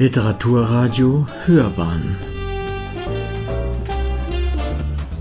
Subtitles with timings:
[0.00, 2.16] Literaturradio Hörbahn.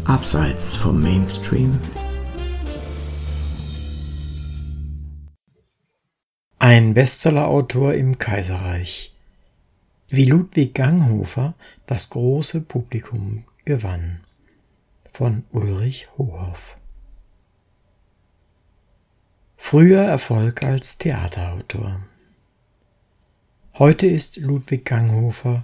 [0.05, 1.79] Abseits vom Mainstream.
[6.59, 9.15] Ein Bestsellerautor im Kaiserreich.
[10.09, 11.55] Wie Ludwig Ganghofer
[11.87, 14.19] das große Publikum gewann.
[15.11, 16.77] Von Ulrich Hohoff.
[19.55, 21.99] Früher Erfolg als Theaterautor
[23.79, 25.63] Heute ist Ludwig Ganghofer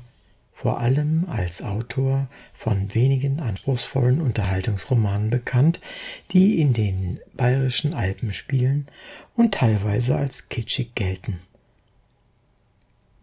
[0.51, 5.81] vor allem als Autor von wenigen anspruchsvollen Unterhaltungsromanen bekannt,
[6.29, 8.87] die in den bayerischen Alpen spielen
[9.35, 11.39] und teilweise als kitschig gelten.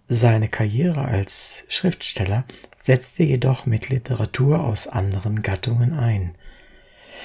[0.08, 2.44] Seine Karriere als Schriftsteller
[2.76, 6.34] setzte jedoch mit Literatur aus anderen Gattungen ein.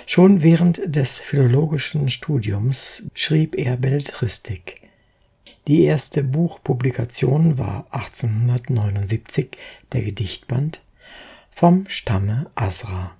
[0.06, 4.85] Schon während des philologischen Studiums schrieb er Belletristik.
[5.68, 9.58] Die erste Buchpublikation war 1879
[9.94, 10.84] der Gedichtband
[11.50, 13.16] Vom Stamme Asra.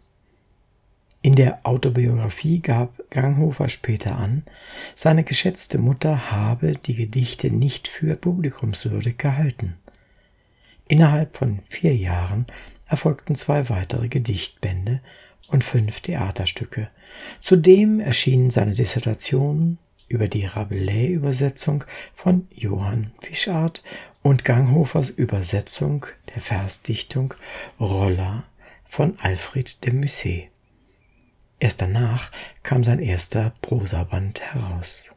[1.24, 4.44] In der Autobiografie gab Ganghofer später an,
[4.94, 9.78] seine geschätzte Mutter habe die Gedichte nicht für publikumswürdig gehalten.
[10.88, 12.46] Innerhalb von vier Jahren
[12.86, 15.02] erfolgten zwei weitere Gedichtbände
[15.48, 16.90] und fünf Theaterstücke.
[17.40, 23.84] Zudem erschienen seine Dissertationen über die Rabelais-Übersetzung von Johann Fischart
[24.22, 27.34] und Ganghofers Übersetzung der Versdichtung
[27.80, 28.44] Rolla
[28.86, 30.50] von Alfred de Musset.
[31.60, 32.32] Erst danach
[32.64, 35.12] kam sein erster Prosaband heraus.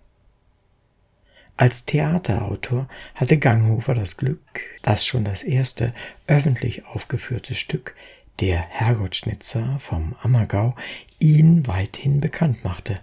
[1.56, 5.92] Als Theaterautor hatte Ganghofer das Glück, dass schon das erste
[6.28, 7.96] öffentlich aufgeführte Stück,
[8.38, 10.76] der Herrgottschnitzer vom Ammergau,
[11.18, 13.00] ihn weithin bekannt machte.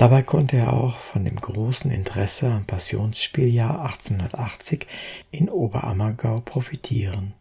[0.00, 4.86] Dabei konnte er auch von dem großen Interesse am Passionsspieljahr 1880
[5.30, 7.34] in Oberammergau profitieren.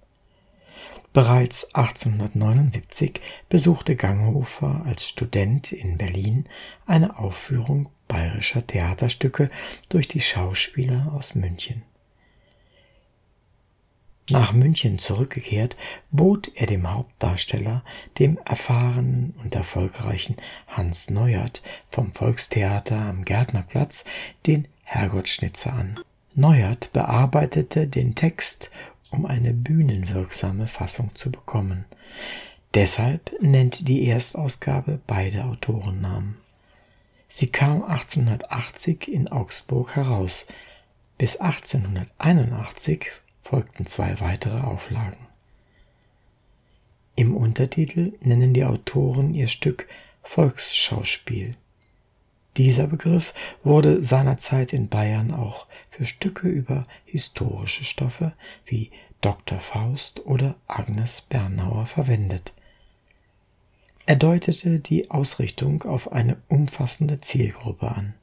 [1.13, 6.49] Bereits 1879 besuchte Ganghofer als Student in Berlin
[6.85, 9.49] eine Aufführung bayerischer Theaterstücke
[9.87, 11.83] durch die Schauspieler aus München.
[14.29, 15.75] Nach München zurückgekehrt,
[16.11, 17.83] bot er dem Hauptdarsteller,
[18.19, 20.35] dem erfahrenen und erfolgreichen
[20.67, 24.05] Hans Neuert vom Volkstheater am Gärtnerplatz,
[24.45, 25.99] den Herrgottschnitzer an.
[26.35, 28.71] Neuert bearbeitete den Text,
[29.09, 31.85] um eine bühnenwirksame Fassung zu bekommen.
[32.75, 36.37] Deshalb nennt die Erstausgabe beide Autorennamen.
[37.27, 40.47] Sie kam 1880 in Augsburg heraus.
[41.17, 43.07] Bis 1881
[43.49, 45.17] folgten zwei weitere Auflagen.
[47.15, 49.87] Im Untertitel nennen die Autoren ihr Stück
[50.21, 51.55] Volksschauspiel.
[52.57, 53.33] Dieser Begriff
[53.63, 58.33] wurde seinerzeit in Bayern auch für Stücke über historische Stoffe
[58.65, 59.59] wie Dr.
[59.59, 62.53] Faust oder Agnes Bernauer verwendet.
[64.05, 68.13] Er deutete die Ausrichtung auf eine umfassende Zielgruppe an.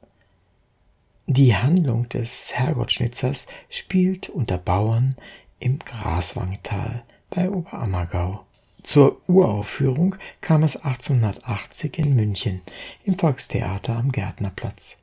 [1.29, 5.17] Die Handlung des Herrgottschnitzers spielt unter Bauern
[5.59, 8.45] im Graswangtal bei Oberammergau.
[8.81, 12.61] Zur Uraufführung kam es 1880 in München
[13.03, 14.99] im Volkstheater am Gärtnerplatz.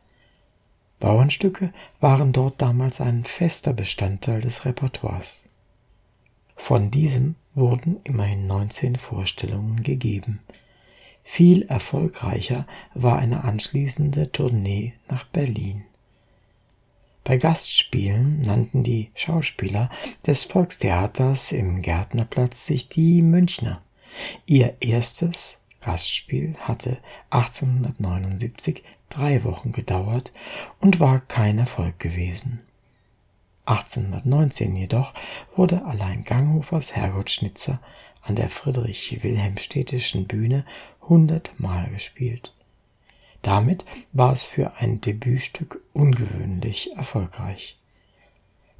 [0.98, 5.50] Bauernstücke waren dort damals ein fester Bestandteil des Repertoires.
[6.56, 10.40] Von diesem wurden immerhin 19 Vorstellungen gegeben.
[11.22, 15.84] Viel erfolgreicher war eine anschließende Tournee nach Berlin.
[17.24, 19.88] Bei Gastspielen nannten die Schauspieler
[20.26, 23.80] des Volkstheaters im Gärtnerplatz sich die Münchner.
[24.44, 26.98] Ihr erstes Gastspiel hatte
[27.30, 30.34] 1879 drei Wochen gedauert
[30.80, 32.60] und war kein Erfolg gewesen.
[33.64, 35.14] 1819 jedoch
[35.56, 37.80] wurde allein Ganghofers Herrgottschnitzer
[38.20, 40.66] an der Friedrich-Wilhelmstädtischen Bühne
[41.00, 42.54] hundertmal gespielt.
[43.44, 43.84] Damit
[44.14, 47.78] war es für ein Debütstück ungewöhnlich erfolgreich.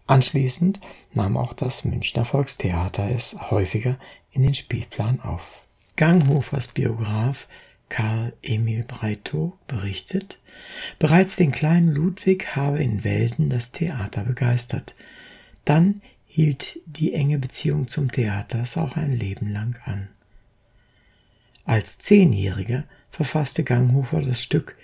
[0.06, 0.80] Anschließend
[1.12, 3.98] nahm auch das Münchner Volkstheater es häufiger
[4.32, 5.66] in den Spielplan auf.
[5.96, 7.46] Ganghofers Biograf
[7.90, 10.40] Karl Emil Breitow berichtet,
[10.98, 14.94] bereits den kleinen Ludwig habe in Welden das Theater begeistert.
[15.66, 20.08] Dann hielt die enge Beziehung zum Theater es auch ein Leben lang an.
[21.66, 22.84] Als Zehnjähriger
[23.14, 24.74] verfasste Ganghofer das Stück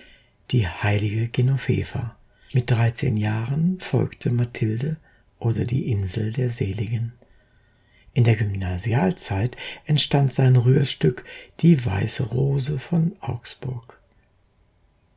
[0.53, 2.15] Die heilige Genoveva.
[2.53, 4.99] Mit 13 Jahren folgte Mathilde
[5.41, 7.13] oder Die Insel der Seligen.
[8.15, 11.25] In der Gymnasialzeit entstand sein Rührstück
[11.59, 13.99] Die weiße Rose von Augsburg.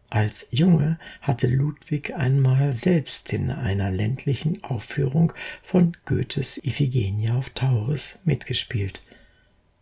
[0.09, 8.17] Als Junge hatte Ludwig einmal selbst in einer ländlichen Aufführung von Goethes Iphigenie auf Tauris
[8.23, 9.03] mitgespielt.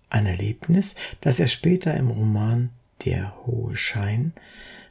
[0.09, 2.71] Ein Erlebnis, das er später im Roman
[3.05, 4.33] Der hohe Schein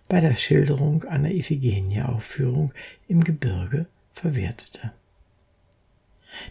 [0.08, 2.72] bei der Schilderung einer Iphigenie-Aufführung
[3.06, 4.92] im Gebirge verwertete.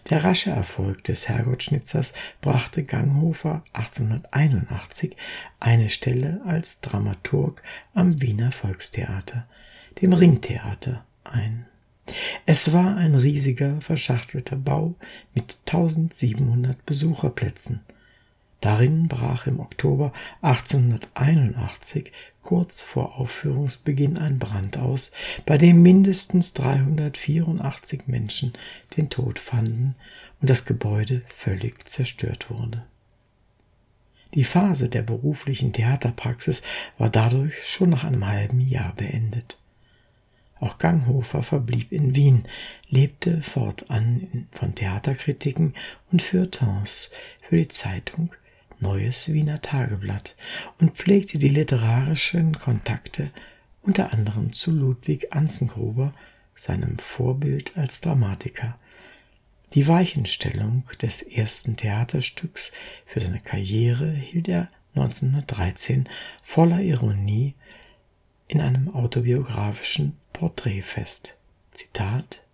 [0.08, 5.16] Der rasche Erfolg des Herrgottschnitzers brachte Ganghofer 1881
[5.58, 9.46] eine Stelle als Dramaturg am Wiener Volkstheater,
[10.00, 11.66] dem Ringtheater, ein.
[12.46, 14.96] Es war ein riesiger, verschachtelter Bau
[15.34, 17.82] mit 1700 Besucherplätzen–
[18.60, 20.12] Darin brach im Oktober
[20.42, 22.12] 1881
[22.42, 25.12] kurz vor Aufführungsbeginn ein Brand aus,
[25.46, 28.52] bei dem mindestens 384 Menschen
[28.96, 29.94] den Tod fanden
[30.40, 32.84] und das Gebäude völlig zerstört wurde.
[34.34, 36.62] Die Phase der beruflichen Theaterpraxis
[36.98, 39.58] war dadurch schon nach einem halben Jahr beendet.
[40.60, 42.44] Auch Ganghofer verblieb in Wien,
[42.88, 45.74] lebte fortan von Theaterkritiken
[46.12, 47.10] und Feuilletons
[47.40, 48.30] für die Zeitung
[48.80, 50.36] Neues Wiener Tageblatt
[50.78, 53.30] und pflegte die literarischen Kontakte
[53.82, 56.14] unter anderem zu Ludwig Anzengruber,
[56.54, 58.78] seinem Vorbild als Dramatiker.
[59.74, 62.72] Die Weichenstellung des ersten Theaterstücks
[63.06, 66.08] für seine Karriere hielt er 1913
[66.42, 67.54] voller Ironie
[68.48, 71.38] in einem autobiografischen Porträt fest.
[71.72, 72.46] Zitat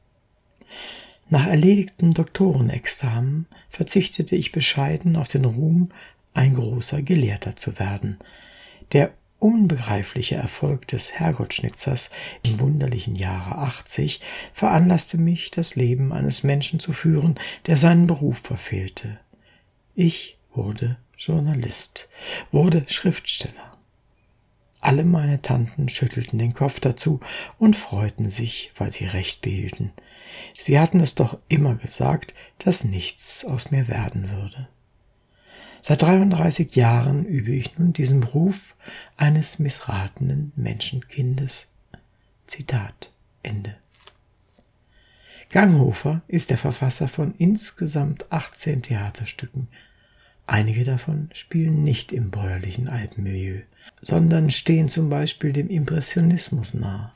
[1.30, 5.90] Nach erledigtem Doktorenexamen verzichtete ich bescheiden auf den Ruhm
[6.36, 8.18] ein großer Gelehrter zu werden.
[8.92, 12.10] Der unbegreifliche Erfolg des Herrgottschnitzers
[12.42, 14.20] im wunderlichen Jahre 80
[14.52, 19.18] veranlasste mich, das Leben eines Menschen zu führen, der seinen Beruf verfehlte.
[19.94, 22.08] Ich wurde Journalist,
[22.52, 23.76] wurde Schriftsteller.
[24.80, 27.20] Alle meine Tanten schüttelten den Kopf dazu
[27.58, 29.92] und freuten sich, weil sie recht behielten.
[30.60, 34.68] Sie hatten es doch immer gesagt, dass nichts aus mir werden würde.
[35.88, 38.74] Seit 33 Jahren übe ich nun diesen Beruf
[39.16, 41.68] eines missratenen Menschenkindes.
[42.48, 43.12] Zitat
[43.44, 43.76] Ende.
[45.48, 49.68] Ganghofer ist der Verfasser von insgesamt 18 Theaterstücken.
[50.48, 53.60] Einige davon spielen nicht im bäuerlichen Alpenmilieu,
[54.02, 57.12] sondern stehen zum Beispiel dem Impressionismus nahe.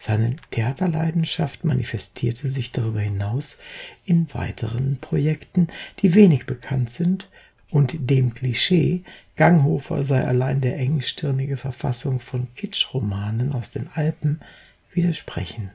[0.00, 3.58] Seine Theaterleidenschaft manifestierte sich darüber hinaus
[4.06, 7.28] in weiteren Projekten, die wenig bekannt sind
[7.74, 9.02] und dem Klischee,
[9.34, 14.38] Ganghofer sei allein der engstirnige Verfassung von Kitschromanen aus den Alpen,
[14.92, 15.72] widersprechen.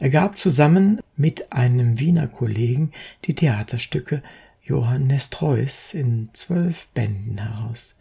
[0.00, 2.90] Er gab zusammen mit einem Wiener Kollegen
[3.26, 4.24] die Theaterstücke
[4.64, 7.94] Johann Nestreus in zwölf Bänden heraus.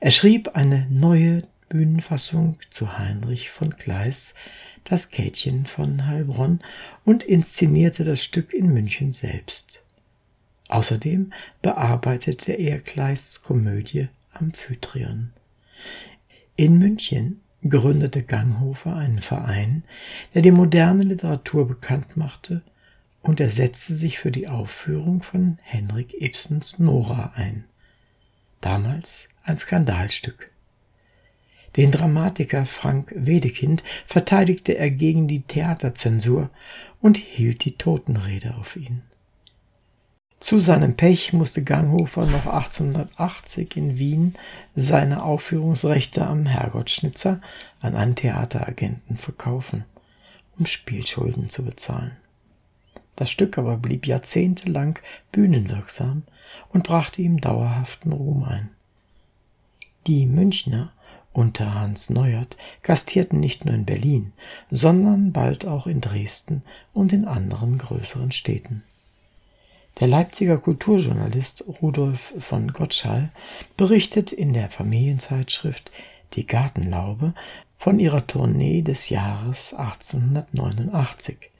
[0.00, 4.36] Er schrieb eine neue Bühnenfassung zu Heinrich von Kleist,
[4.84, 6.60] das Käthchen von Heilbronn,
[7.04, 9.82] und inszenierte das Stück in München selbst.
[10.68, 11.32] Außerdem
[11.62, 15.32] bearbeitete er Kleists Komödie Amphitryon.
[16.56, 19.82] In München gründete Ganghofer einen Verein,
[20.34, 22.62] der die moderne Literatur bekannt machte,
[23.22, 27.64] und er setzte sich für die Aufführung von Henrik Ibsens Nora ein.
[28.60, 30.50] Damals ein Skandalstück.
[31.76, 36.50] Den Dramatiker Frank Wedekind verteidigte er gegen die Theaterzensur
[37.00, 39.02] und hielt die Totenrede auf ihn.
[40.40, 44.34] Zu seinem Pech musste Ganghofer noch 1880 in Wien
[44.76, 47.40] seine Aufführungsrechte am Herrgottschnitzer
[47.80, 49.84] an einen Theateragenten verkaufen,
[50.56, 52.16] um Spielschulden zu bezahlen.
[53.16, 55.00] Das Stück aber blieb jahrzehntelang
[55.32, 56.22] bühnenwirksam
[56.68, 58.70] und brachte ihm dauerhaften Ruhm ein.
[60.06, 60.92] Die Münchner
[61.32, 64.32] unter Hans Neuert gastierten nicht nur in Berlin,
[64.70, 68.84] sondern bald auch in Dresden und in anderen größeren Städten.
[70.00, 73.30] Der Leipziger Kulturjournalist Rudolf von Gottschall
[73.76, 75.90] berichtet in der Familienzeitschrift
[76.34, 77.34] Die Gartenlaube
[77.76, 81.50] von ihrer Tournee des Jahres 1889.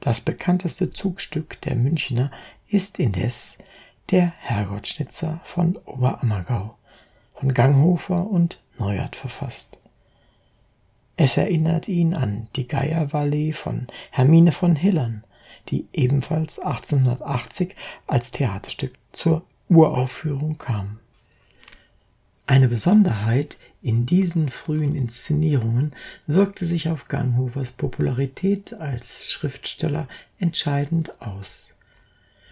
[0.00, 2.32] Das bekannteste Zugstück der Münchner
[2.66, 3.58] ist indes
[4.10, 6.76] der Herrgottschnitzer von Oberammergau,
[7.34, 9.78] von Ganghofer und Neuert verfasst.
[11.16, 15.22] Es erinnert ihn an die Geiervalley von Hermine von Hillern,
[15.68, 17.74] die ebenfalls 1880
[18.06, 20.98] als Theaterstück zur Uraufführung kam.
[22.46, 25.92] Eine Besonderheit in diesen frühen Inszenierungen
[26.26, 30.08] wirkte sich auf Ganghofers Popularität als Schriftsteller
[30.38, 31.76] entscheidend aus.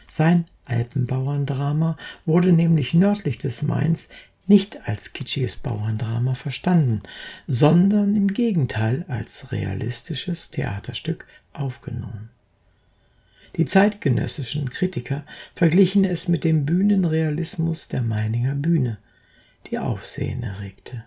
[0.06, 1.96] Sein Alpenbauerndrama
[2.26, 4.10] wurde nämlich nördlich des Mains
[4.46, 7.02] nicht als kitschiges Bauerndrama verstanden,
[7.48, 12.30] sondern im Gegenteil als realistisches Theaterstück aufgenommen.
[13.56, 18.98] Die zeitgenössischen Kritiker verglichen es mit dem Bühnenrealismus der Meininger Bühne,
[19.66, 21.04] die Aufsehen erregte.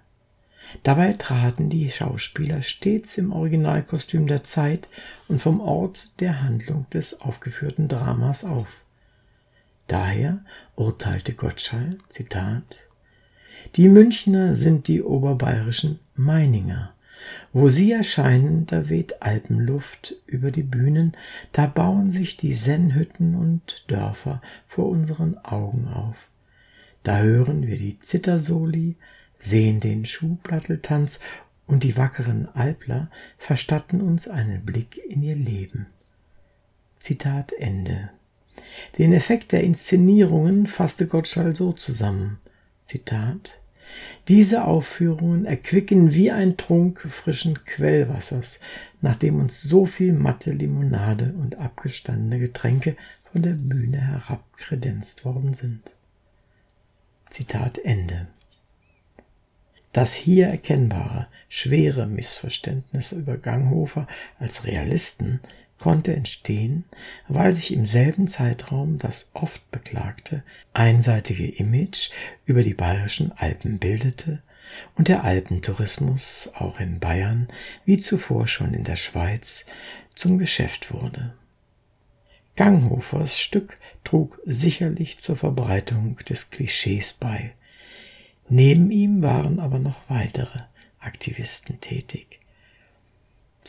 [0.84, 4.90] Dabei traten die Schauspieler stets im Originalkostüm der Zeit
[5.28, 8.82] und vom Ort der Handlung des aufgeführten Dramas auf.
[9.88, 10.44] Daher
[10.76, 12.80] urteilte Gottschall, Zitat,
[13.76, 16.94] die Münchner sind die oberbayerischen Meininger.
[17.54, 21.16] Wo sie erscheinen, da weht Alpenluft über die Bühnen,
[21.52, 26.30] da bauen sich die Sennhütten und Dörfer vor unseren Augen auf.
[27.04, 28.98] Da hören wir die Zittersoli,
[29.38, 31.20] sehen den Schuhplatteltanz
[31.66, 35.88] und die wackeren Alpler verstatten uns einen Blick in ihr Leben.
[37.00, 38.10] Zitat Ende.
[38.98, 42.40] Den Effekt der Inszenierungen fasste Gottschall so zusammen.
[42.84, 43.62] Zitat
[44.28, 48.60] diese Aufführungen erquicken wie ein Trunk frischen Quellwassers,
[49.02, 52.96] nachdem uns so viel matte Limonade und abgestandene Getränke
[53.32, 55.96] von der Bühne herabkredenzt worden sind.
[57.30, 58.28] Zitat Ende.
[59.92, 65.40] Das hier erkennbare, schwere Missverständnis über Ganghofer als Realisten
[65.80, 66.84] konnte entstehen,
[67.28, 70.44] weil sich im selben Zeitraum das oft beklagte
[70.74, 72.12] einseitige Image
[72.46, 74.44] über die bayerischen Alpen bildete
[74.96, 77.48] und der Alpentourismus auch in Bayern
[77.86, 79.66] wie zuvor schon in der Schweiz
[80.16, 81.34] zum Geschäft wurde.
[82.56, 87.54] Ganghofers Stück trug sicherlich zur Verbreitung des Klischees bei.
[88.50, 90.60] Neben ihm waren aber noch weitere
[91.00, 92.39] Aktivisten tätig.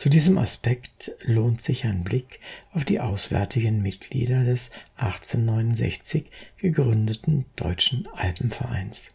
[0.01, 2.39] Zu diesem Aspekt lohnt sich ein Blick
[2.73, 6.25] auf die auswärtigen Mitglieder des 1869
[6.57, 9.11] gegründeten Deutschen Alpenvereins.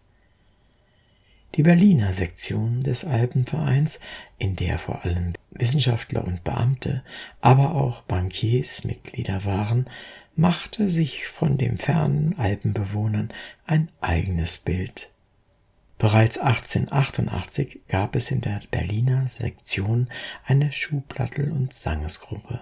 [1.57, 3.99] Die Berliner Sektion des Alpenvereins,
[4.39, 7.03] in der vor allem Wissenschaftler und Beamte,
[7.41, 9.91] aber auch Bankiers Mitglieder waren,
[10.37, 13.33] machte sich von den fernen Alpenbewohnern
[13.67, 15.11] ein eigenes Bild.
[15.99, 20.09] Bereits 1888 gab es in der Berliner Sektion
[20.45, 22.61] eine Schuhplattel- und Sangesgruppe.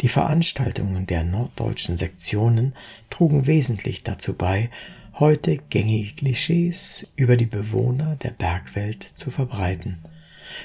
[0.00, 2.74] Die Veranstaltungen der norddeutschen Sektionen
[3.10, 4.70] trugen wesentlich dazu bei,
[5.18, 9.98] heute gängige Klischees über die Bewohner der Bergwelt zu verbreiten.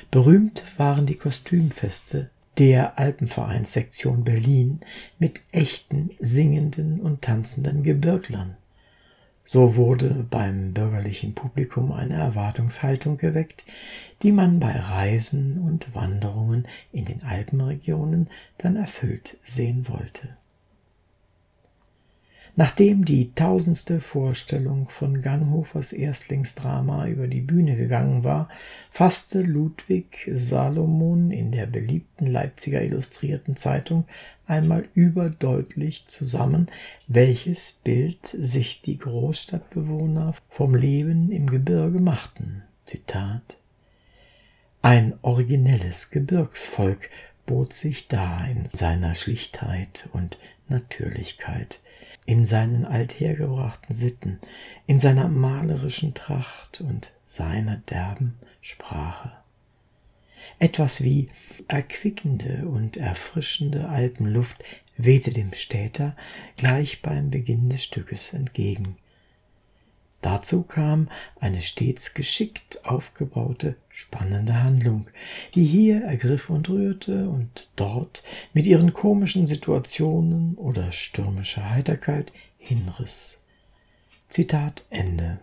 [0.10, 4.82] Berühmt waren die Kostümfeste der Alpenvereinssektion Berlin
[5.20, 8.58] mit echten singenden und tanzenden Gebirglern.
[9.54, 13.66] So wurde beim bürgerlichen Publikum eine Erwartungshaltung geweckt,
[14.22, 20.30] die man bei Reisen und Wanderungen in den Alpenregionen dann erfüllt sehen wollte.
[22.56, 28.48] Nachdem die tausendste Vorstellung von Ganghofers Erstlingsdrama über die Bühne gegangen war,
[28.90, 34.06] fasste Ludwig Salomon in der beliebten Leipziger Illustrierten Zeitung
[34.52, 36.68] einmal überdeutlich zusammen,
[37.08, 42.62] welches Bild sich die Großstadtbewohner vom Leben im Gebirge machten.
[42.86, 43.58] Zitat
[44.82, 47.10] Ein originelles Gebirgsvolk
[47.46, 51.80] bot sich dar in seiner Schlichtheit und Natürlichkeit,
[52.26, 54.40] in seinen althergebrachten Sitten,
[54.86, 59.32] in seiner malerischen Tracht und seiner derben Sprache.
[60.60, 61.28] Etwas wie
[61.68, 64.64] erquickende und erfrischende Alpenluft
[64.98, 66.16] wehte dem Städter
[66.58, 68.98] gleich beim Beginn des Stückes entgegen.
[70.22, 75.08] Dazu kam eine stets geschickt aufgebaute, spannende Handlung,
[75.56, 78.22] die hier ergriff und rührte und dort
[78.54, 83.40] mit ihren komischen Situationen oder stürmischer Heiterkeit hinriss.
[84.30, 85.40] Zitat Ende.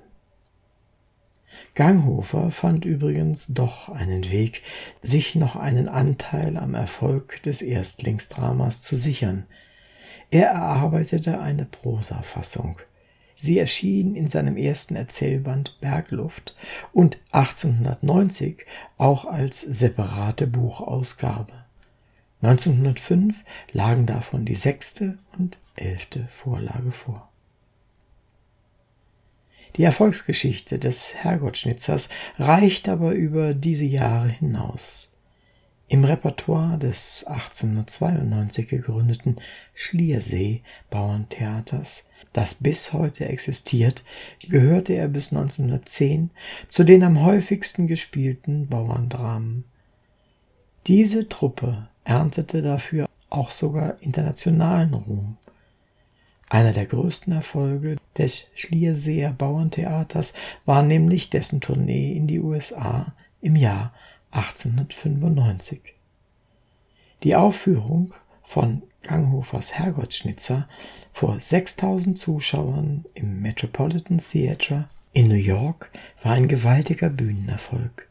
[1.78, 4.62] Ganghofer fand übrigens doch einen Weg,
[5.00, 9.46] sich noch einen Anteil am Erfolg des Erstlingsdramas zu sichern.
[10.32, 12.78] Er erarbeitete eine Prosafassung.
[13.36, 16.56] Sie erschien in seinem ersten Erzählband Bergluft
[16.92, 18.66] und 1890
[18.96, 21.52] auch als separate Buchausgabe.
[22.42, 27.27] 1905 lagen davon die sechste und elfte Vorlage vor.
[29.78, 32.08] Die Erfolgsgeschichte des Herrgottschnitzers
[32.38, 35.08] reicht aber über diese Jahre hinaus.
[35.86, 39.36] Im Repertoire des 1892 gegründeten
[39.72, 44.04] Schliersee Bauerntheaters das bis heute existiert,
[44.48, 46.30] gehörte er bis 1910
[46.68, 49.64] zu den am häufigsten gespielten Bauerndramen.
[50.86, 55.36] Diese Truppe erntete dafür auch sogar internationalen Ruhm.
[56.50, 60.32] Einer der größten Erfolge des Schlierseer Bauerntheaters
[60.64, 63.92] war nämlich dessen Tournee in die USA im Jahr
[64.30, 65.80] 1895.
[67.22, 70.68] Die Aufführung von Ganghofers Herrgottsschnitzer
[71.12, 75.90] vor 6000 Zuschauern im Metropolitan Theatre in New York
[76.22, 78.08] war ein gewaltiger Bühnenerfolg.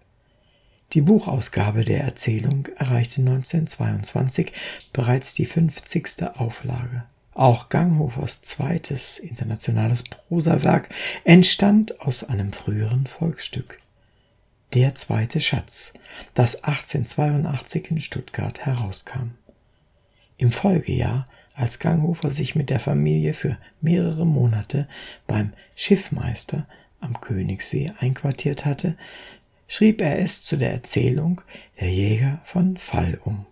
[0.93, 4.53] Die Buchausgabe der Erzählung erreichte 1922
[4.93, 6.23] bereits die 50.
[6.35, 7.03] Auflage.
[7.37, 10.89] Auch Ganghofers zweites internationales Prosawerk
[11.23, 13.77] entstand aus einem früheren Volksstück.
[14.73, 15.93] Der zweite Schatz,
[16.33, 19.35] das 1882 in Stuttgart herauskam.
[20.37, 24.87] Im Folgejahr, als Ganghofer sich mit der Familie für mehrere Monate
[25.27, 26.67] beim Schiffmeister
[27.01, 28.97] am Königssee einquartiert hatte,
[29.67, 31.41] schrieb er es zu der Erzählung
[31.79, 33.45] Der Jäger von Fall um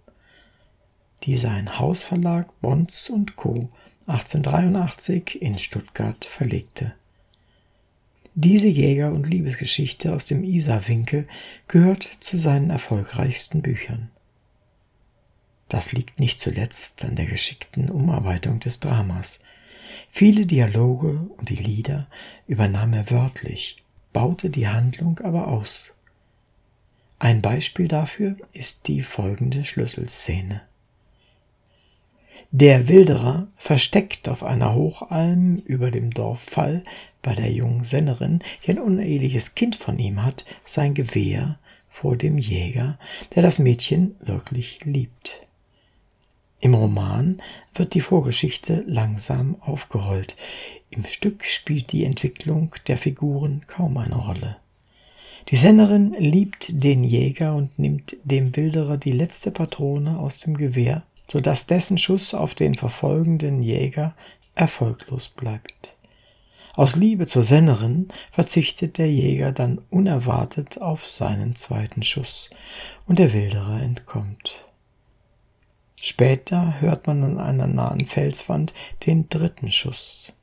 [1.25, 3.70] die sein Hausverlag Bonds Co.
[4.08, 6.94] 1883 in Stuttgart verlegte.
[8.36, 11.25] Diese Jäger- und Liebesgeschichte aus dem Isarwinkel
[11.67, 14.12] gehört zu seinen erfolgreichsten Büchern.
[15.70, 19.39] Das liegt nicht zuletzt an der geschickten Umarbeitung des Dramas.
[20.12, 22.08] Viele Dialoge und die Lieder
[22.46, 23.77] übernahm er wörtlich,
[24.13, 25.94] baute die Handlung aber aus.
[27.17, 30.62] Ein Beispiel dafür ist die folgende Schlüsselszene.
[32.58, 36.86] Der Wilderer versteckt auf einer Hochalm über dem Dorf Fall
[37.22, 41.60] bei der jungen Sennerin, die ein uneheliches Kind von ihm hat, sein Gewehr
[41.90, 42.98] vor dem Jäger,
[43.36, 45.46] der das Mädchen wirklich liebt.
[46.62, 47.42] Im Roman
[47.74, 50.38] wird die Vorgeschichte langsam aufgerollt.
[50.92, 54.56] Im Stück spielt die Entwicklung der Figuren kaum eine Rolle.
[55.50, 61.04] Die Sennerin liebt den Jäger und nimmt dem Wilderer die letzte Patrone aus dem Gewehr
[61.32, 64.15] so dass dessen Schuss auf den verfolgenden Jäger
[64.55, 65.96] erfolglos bleibt.
[66.75, 72.50] Aus Liebe zur Sennerin verzichtet der Jäger dann unerwartet auf seinen zweiten Schuss
[73.08, 74.62] und der Wilderer entkommt.
[75.96, 78.74] Später hört man an einer nahen Felswand
[79.05, 80.33] den dritten Schuss.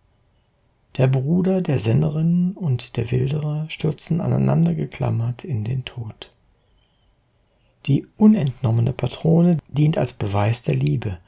[0.97, 6.33] Der Bruder der Sennerin und der Wilderer stürzen aneinander geklammert in den Tod.
[7.87, 11.19] Die unentnommene Patrone dient als Beweis der Liebe,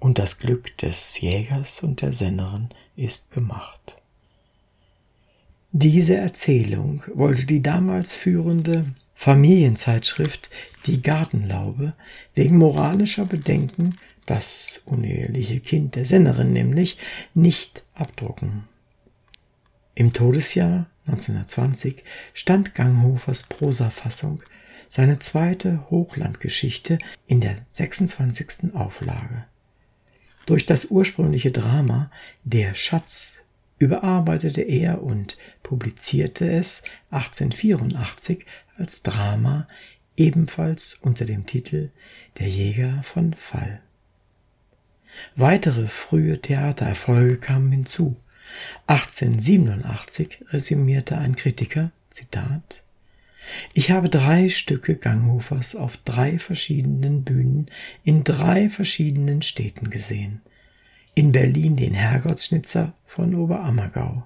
[0.00, 3.96] und das Glück des Jägers und der Sennerin ist gemacht.
[5.72, 10.50] Diese Erzählung wollte die damals führende Familienzeitschrift
[10.86, 11.92] Die Gartenlaube
[12.34, 16.96] wegen moralischer Bedenken, das uneheliche Kind der Sennerin nämlich,
[17.34, 18.64] nicht abdrucken.
[19.94, 24.42] Im Todesjahr 1920 stand Ganghofers Prosafassung
[24.90, 28.74] seine zweite Hochlandgeschichte in der 26.
[28.74, 29.46] Auflage.
[30.46, 32.10] Durch das ursprüngliche Drama
[32.42, 33.44] Der Schatz
[33.78, 38.44] überarbeitete er und publizierte es 1884
[38.76, 39.68] als Drama
[40.16, 41.90] ebenfalls unter dem Titel
[42.38, 43.80] Der Jäger von Fall.
[45.36, 48.16] Weitere frühe Theatererfolge kamen hinzu.
[48.88, 52.82] 1887 resümierte ein Kritiker, Zitat,
[53.72, 57.66] ich habe drei Stücke Ganghofers auf drei verschiedenen Bühnen
[58.04, 60.40] in drei verschiedenen Städten gesehen.
[61.14, 64.24] In Berlin den Herrgottsschnitzer von Oberammergau,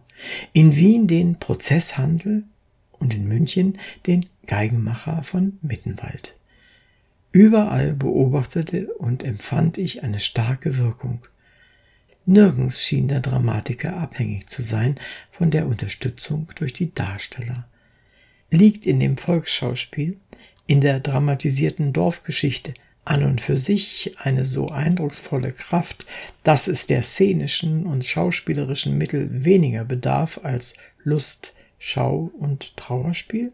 [0.52, 2.44] in Wien den Prozesshandel
[2.92, 6.36] und in München den Geigenmacher von Mittenwald.
[7.32, 11.26] Überall beobachtete und empfand ich eine starke Wirkung.
[12.26, 14.98] Nirgends schien der Dramatiker abhängig zu sein
[15.30, 17.66] von der Unterstützung durch die Darsteller
[18.54, 20.18] liegt in dem Volksschauspiel,
[20.66, 22.72] in der dramatisierten Dorfgeschichte
[23.04, 26.06] an und für sich eine so eindrucksvolle Kraft,
[26.42, 33.52] dass es der szenischen und schauspielerischen Mittel weniger bedarf als Lust, Schau und Trauerspiel?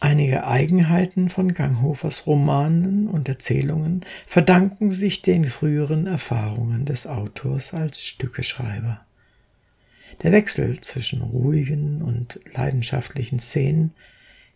[0.00, 8.00] Einige Eigenheiten von Ganghofers Romanen und Erzählungen verdanken sich den früheren Erfahrungen des Autors als
[8.02, 9.00] Stückeschreiber.
[10.22, 13.92] Der Wechsel zwischen ruhigen und leidenschaftlichen Szenen,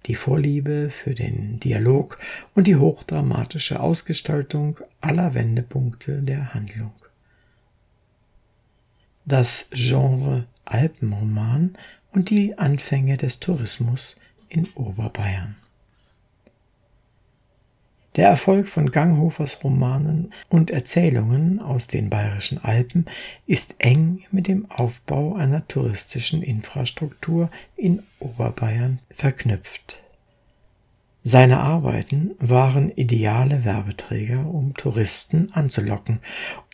[0.07, 2.18] die Vorliebe für den Dialog
[2.55, 6.92] und die hochdramatische Ausgestaltung aller Wendepunkte der Handlung.
[9.25, 11.79] Das Genre Alpenroman
[12.11, 14.16] und die Anfänge des Tourismus
[14.48, 15.57] in Oberbayern.
[18.16, 23.07] Der Erfolg von Ganghofers Romanen und Erzählungen aus den bayerischen Alpen
[23.46, 30.03] ist eng mit dem Aufbau einer touristischen Infrastruktur in Oberbayern verknüpft.
[31.25, 36.20] Seine Arbeiten waren ideale Werbeträger, um Touristen anzulocken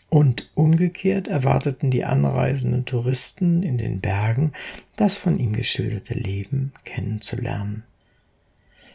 [0.08, 4.54] Und umgekehrt erwarteten die anreisenden Touristen in den Bergen,
[4.96, 7.84] das von ihm geschilderte Leben kennenzulernen.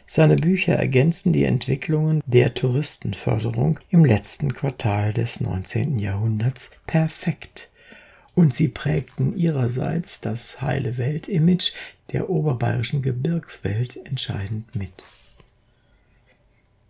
[0.06, 5.98] Seine Bücher ergänzen die Entwicklungen der Touristenförderung im letzten Quartal des 19.
[5.98, 7.70] Jahrhunderts perfekt
[8.34, 11.72] und sie prägten ihrerseits das heile Welt-Image
[12.12, 15.04] der oberbayerischen Gebirgswelt entscheidend mit.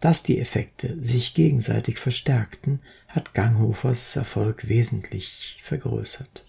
[0.00, 6.42] Dass die Effekte sich gegenseitig verstärkten, hat Ganghofers Erfolg wesentlich vergrößert.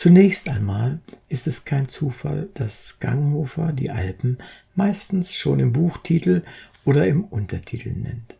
[0.00, 4.38] Zunächst einmal ist es kein Zufall, dass Ganghofer die Alpen
[4.74, 6.42] meistens schon im Buchtitel
[6.86, 8.38] oder im Untertitel nennt.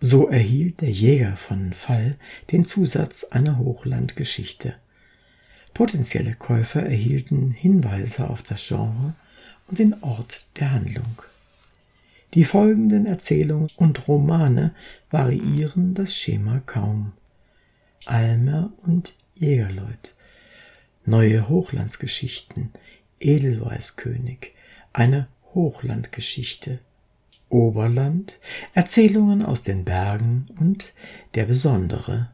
[0.00, 2.16] So erhielt der Jäger von Fall
[2.50, 4.74] den Zusatz einer Hochlandgeschichte.
[5.72, 9.14] Potenzielle Käufer erhielten Hinweise auf das Genre
[9.68, 11.22] und den Ort der Handlung.
[12.34, 14.74] Die folgenden Erzählungen und Romane
[15.12, 17.12] variieren das Schema kaum.
[18.04, 20.16] Almer und Jägerleut,
[21.08, 22.70] neue Hochlandsgeschichten,
[23.18, 24.52] Edelweißkönig,
[24.92, 26.78] eine Hochlandgeschichte,
[27.48, 28.40] Oberland,
[28.74, 30.94] Erzählungen aus den Bergen und
[31.34, 32.30] Der Besondere.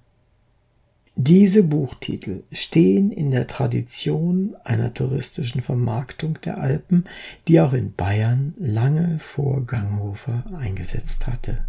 [1.16, 7.04] Diese Buchtitel stehen in der Tradition einer touristischen Vermarktung der Alpen,
[7.46, 11.64] die auch in Bayern lange vor Ganghofer eingesetzt hatte.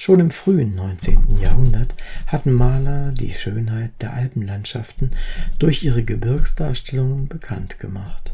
[0.00, 1.38] Schon im frühen 19.
[1.42, 1.96] Jahrhundert
[2.28, 5.10] hatten Maler die Schönheit der Alpenlandschaften
[5.58, 8.32] durch ihre Gebirgsdarstellungen bekannt gemacht.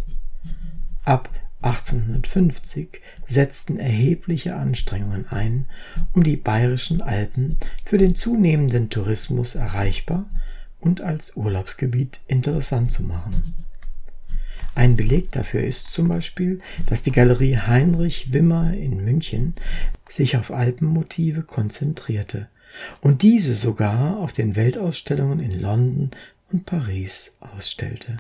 [1.05, 1.31] Ab
[1.63, 5.65] 1850 setzten erhebliche Anstrengungen ein,
[6.13, 10.27] um die bayerischen Alpen für den zunehmenden Tourismus erreichbar
[10.81, 13.55] und als Urlaubsgebiet interessant zu machen.
[14.75, 19.55] Ein Beleg dafür ist zum Beispiel, dass die Galerie Heinrich Wimmer in München
[20.09, 22.49] sich auf Alpenmotive konzentrierte
[23.01, 26.11] und diese sogar auf den Weltausstellungen in London
[26.51, 28.17] und Paris ausstellte.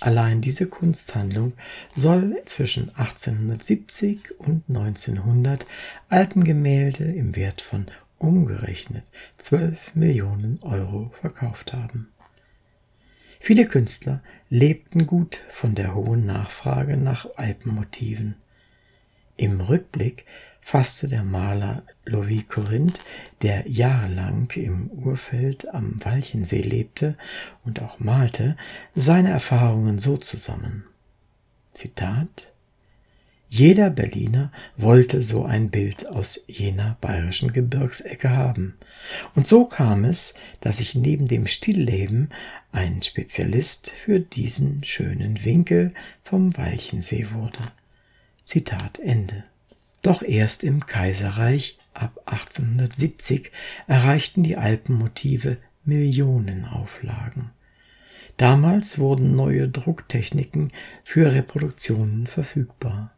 [0.00, 1.54] Allein diese Kunsthandlung
[1.96, 5.66] soll zwischen 1870 und 1900
[6.08, 7.86] Alpengemälde im Wert von
[8.18, 9.04] umgerechnet
[9.38, 12.08] 12 Millionen Euro verkauft haben.
[13.40, 14.22] Viele Künstler
[14.54, 18.36] lebten gut von der hohen Nachfrage nach Alpenmotiven.
[19.36, 20.26] Im Rückblick
[20.60, 23.02] fasste der Maler Louis Corinth,
[23.42, 27.16] der jahrelang im Urfeld am Walchensee lebte
[27.64, 28.56] und auch malte,
[28.94, 30.84] seine Erfahrungen so zusammen.
[31.72, 32.54] Zitat
[33.56, 38.74] jeder Berliner wollte so ein Bild aus jener bayerischen Gebirgsecke haben.
[39.36, 42.30] Und so kam es, dass ich neben dem Stillleben
[42.74, 47.60] ein Spezialist für diesen schönen Winkel vom Walchensee wurde.
[48.42, 49.44] Zitat Ende.
[50.02, 53.52] Doch erst im Kaiserreich ab 1870
[53.86, 57.50] erreichten die Alpenmotive Millionenauflagen.
[58.36, 60.72] Damals wurden neue Drucktechniken
[61.04, 63.13] für Reproduktionen verfügbar.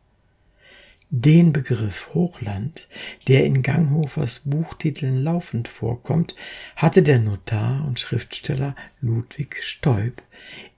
[1.18, 2.88] Den Begriff Hochland,
[3.26, 6.36] der in Ganghofers Buchtiteln laufend vorkommt,
[6.76, 10.22] hatte der Notar und Schriftsteller Ludwig Stoib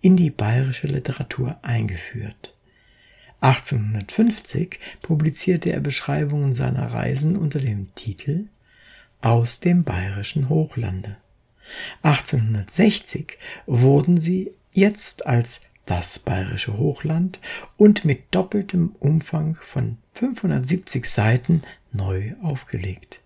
[0.00, 2.54] in die bayerische Literatur eingeführt.
[3.40, 8.46] 1850 publizierte er Beschreibungen seiner Reisen unter dem Titel
[9.20, 11.16] Aus dem bayerischen Hochlande.
[12.04, 17.40] 1860 wurden sie jetzt als das bayerische Hochland
[17.76, 23.20] und mit doppeltem Umfang von 570 Seiten neu aufgelegt.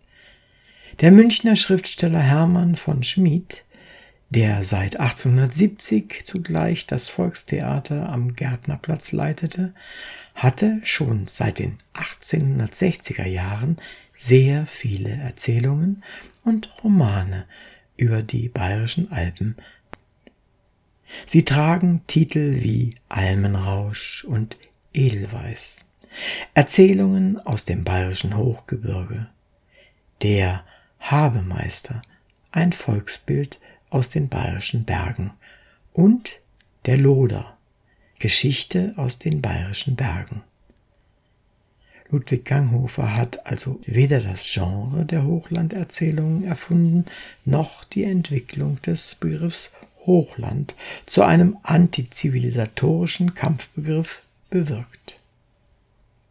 [1.00, 3.64] Der Münchner Schriftsteller Hermann von Schmid
[4.32, 9.74] der seit 1870 zugleich das Volkstheater am Gärtnerplatz leitete,
[10.34, 13.76] hatte schon seit den 1860er Jahren
[14.14, 16.02] sehr viele Erzählungen
[16.44, 17.44] und Romane
[17.98, 19.56] über die bayerischen Alpen.
[21.26, 24.56] Sie tragen Titel wie Almenrausch und
[24.94, 25.84] Edelweiß,
[26.54, 29.28] Erzählungen aus dem bayerischen Hochgebirge,
[30.22, 30.64] der
[31.00, 32.02] Habemeister,
[32.50, 33.58] ein Volksbild
[33.90, 35.32] aus den bayerischen Bergen
[35.92, 36.40] und
[36.86, 37.56] der Loder,
[38.18, 40.42] Geschichte aus den bayerischen Bergen.
[42.10, 47.06] Ludwig Ganghofer hat also weder das Genre der Hochlanderzählungen erfunden,
[47.46, 49.72] noch die Entwicklung des Begriffs
[50.04, 55.21] Hochland zu einem antizivilisatorischen Kampfbegriff bewirkt.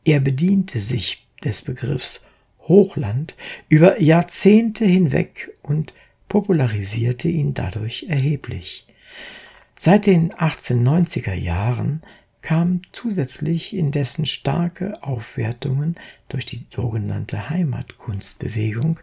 [0.04, 2.26] Er bediente sich des Begriffs
[2.68, 3.36] Hochland
[3.70, 5.94] über Jahrzehnte hinweg und
[6.30, 8.86] popularisierte ihn dadurch erheblich.
[9.78, 12.02] Seit den 1890er Jahren
[12.42, 15.96] kam zusätzlich in dessen starke Aufwertungen
[16.30, 19.00] durch die sogenannte Heimatkunstbewegung,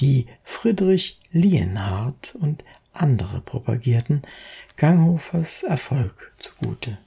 [0.00, 4.22] die Friedrich Lienhardt und andere propagierten,
[4.76, 6.98] Ganghofers Erfolg zugute.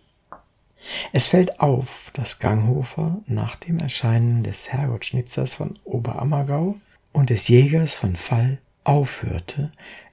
[1.11, 6.75] Es fällt auf, dass Ganghofer nach dem Erscheinen des Herrgottschnitzers von Oberammergau
[7.11, 9.71] und des Jägers von Fall aufhörte,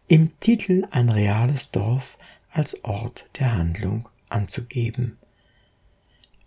[0.08, 2.18] im Titel ein reales Dorf
[2.50, 5.18] als Ort der Handlung anzugeben.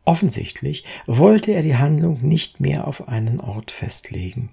[0.05, 4.51] Offensichtlich wollte er die Handlung nicht mehr auf einen Ort festlegen.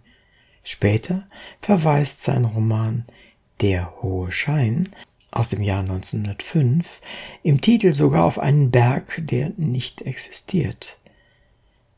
[0.64, 1.26] Später
[1.61, 3.04] verweist sein Roman
[3.61, 4.88] Der hohe Schein
[5.33, 7.01] aus dem Jahr 1905
[7.42, 10.99] im Titel sogar auf einen Berg, der nicht existiert.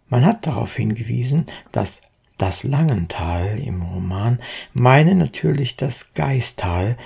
[0.09, 2.03] Man hat darauf hingewiesen, dass
[2.39, 4.41] das Langental im Roman
[4.73, 6.97] meine natürlich das Geistal,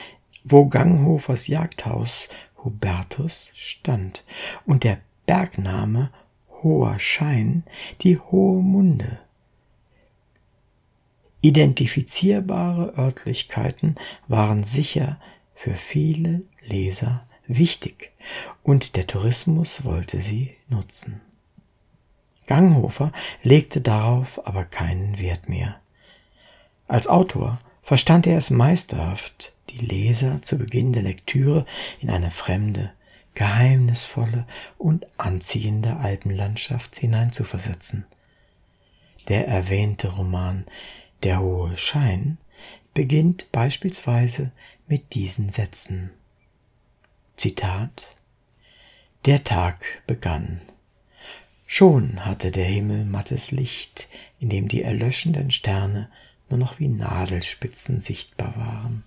[0.45, 2.29] wo Ganghofers Jagdhaus
[2.63, 4.25] Hubertus stand
[4.67, 6.11] und der Bergname
[6.63, 7.63] Hoher Schein
[8.03, 9.19] die Hohe Munde.
[11.41, 13.95] Identifizierbare Örtlichkeiten
[14.27, 15.21] waren sicher
[15.59, 18.13] für viele Leser wichtig
[18.63, 21.21] und der Tourismus wollte sie nutzen.
[22.47, 23.11] Ganghofer
[23.43, 25.81] legte darauf aber keinen Wert mehr.
[26.87, 31.67] Als Autor verstand er es meisterhaft, die Leser zu Beginn der Lektüre
[31.99, 32.93] in eine fremde,
[33.35, 38.07] geheimnisvolle und anziehende Alpenlandschaft hineinzuversetzen.
[39.27, 40.67] Der erwähnte Roman
[41.25, 42.39] Der hohe Schein
[42.95, 44.53] beginnt beispielsweise
[44.89, 46.11] mit diesen Sätzen.
[47.37, 48.17] Zitat
[49.27, 50.63] Der Tag begann.
[51.67, 54.09] Schon hatte der Himmel mattes Licht,
[54.41, 56.11] in dem die erlöschenden Sterne
[56.49, 59.05] nur noch wie Nadelspitzen sichtbar waren.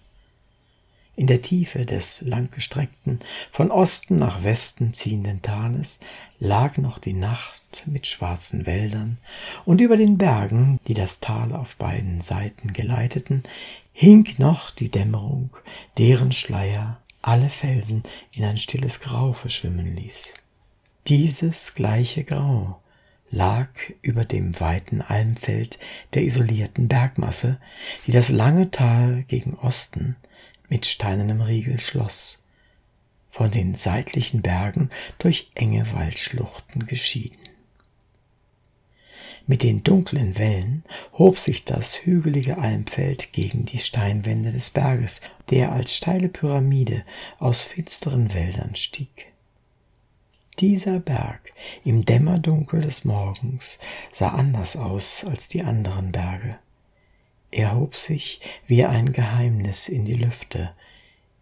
[1.15, 3.19] In der Tiefe des langgestreckten,
[3.51, 5.99] von Osten nach Westen ziehenden Tales
[6.39, 9.17] lag noch die Nacht mit schwarzen Wäldern,
[9.65, 13.43] und über den Bergen, die das Tal auf beiden Seiten geleiteten,
[13.93, 15.55] hing noch die Dämmerung,
[15.97, 20.33] deren Schleier alle Felsen in ein stilles Grau verschwimmen ließ.
[21.07, 22.81] Dieses gleiche Grau
[23.29, 23.69] lag
[24.01, 25.79] über dem weiten Almfeld
[26.13, 27.59] der isolierten Bergmasse,
[28.05, 30.15] die das lange Tal gegen Osten
[30.67, 32.43] mit steinernem Riegel schloss,
[33.29, 37.40] von den seitlichen Bergen durch enge Waldschluchten geschieden.
[39.47, 45.71] Mit den dunklen Wellen hob sich das hügelige Almfeld gegen die Steinwände des Berges, der
[45.71, 47.03] als steile Pyramide
[47.39, 49.27] aus finsteren Wäldern stieg.
[50.59, 53.79] Dieser Berg im Dämmerdunkel des Morgens
[54.11, 56.57] sah anders aus als die anderen Berge.
[57.49, 60.73] Er hob sich wie ein Geheimnis in die Lüfte,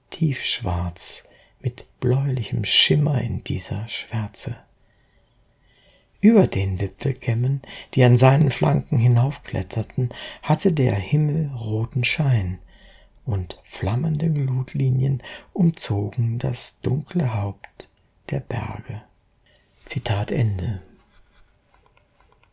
[0.09, 1.27] tiefschwarz
[1.59, 4.57] mit bläulichem Schimmer in dieser Schwärze.
[6.21, 7.61] Über den Wipfelkämmen,
[7.93, 10.09] die an seinen Flanken hinaufkletterten,
[10.41, 12.59] hatte der Himmel roten Schein,
[13.25, 15.21] und flammende Glutlinien
[15.53, 17.87] umzogen das dunkle Haupt
[18.31, 19.01] der Berge.
[19.85, 20.81] Zitat Ende.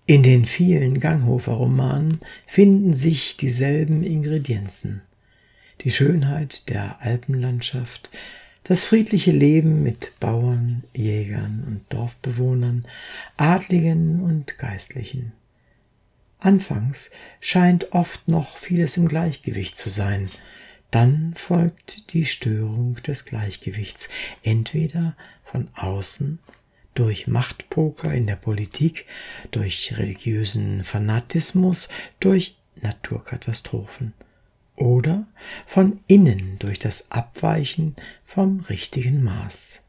[0.04, 5.02] In den vielen Ganghofer-Romanen finden sich dieselben Ingredienzen.
[5.80, 8.10] Die Schönheit der Alpenlandschaft,
[8.68, 12.84] das friedliche Leben mit Bauern, Jägern und Dorfbewohnern,
[13.36, 15.32] Adligen und Geistlichen.
[16.40, 20.28] Anfangs scheint oft noch vieles im Gleichgewicht zu sein,
[20.90, 24.08] dann folgt die Störung des Gleichgewichts,
[24.42, 26.40] entweder von außen,
[26.94, 29.06] durch Machtpoker in der Politik,
[29.50, 31.88] durch religiösen Fanatismus,
[32.20, 34.14] durch Naturkatastrophen
[34.76, 35.26] oder
[35.66, 39.82] von innen durch das Abweichen vom richtigen Maß.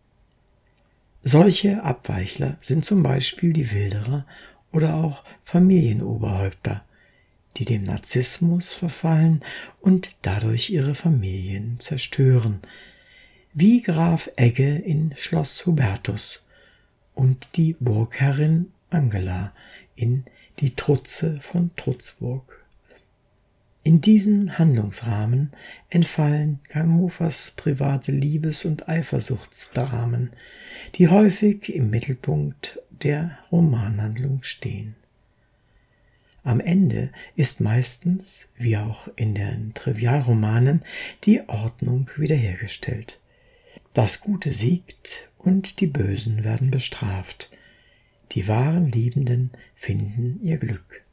[1.24, 4.26] Solche Abweichler sind zum Beispiel die Wilderer
[4.72, 6.84] oder auch Familienoberhäupter,
[7.58, 9.44] die dem Narzissmus verfallen
[9.82, 12.62] und dadurch ihre Familien zerstören,
[13.54, 16.44] wie Graf Egge in Schloss Hubertus
[17.16, 19.52] und die Burgherrin Angela
[19.96, 20.24] in
[20.60, 22.64] Die Trutze von Trutzburg.
[23.88, 25.54] In diesen Handlungsrahmen
[25.90, 30.32] entfallen Ganghofers private Liebes- und Eifersuchtsdramen,
[30.96, 34.98] die häufig im Mittelpunkt der Romanhandlung stehen.
[36.44, 40.82] Am Ende ist meistens, wie auch in den Trivialromanen,
[41.24, 43.22] die Ordnung wiederhergestellt.
[43.94, 47.52] Das Gute siegt und die Bösen werden bestraft.
[48.34, 51.07] Die wahren Liebenden finden ihr Glück.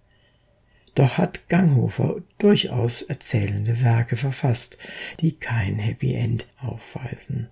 [0.94, 4.78] Doch hat Ganghofer durchaus erzählende Werke verfasst,
[5.20, 7.48] die kein Happy End aufweisen.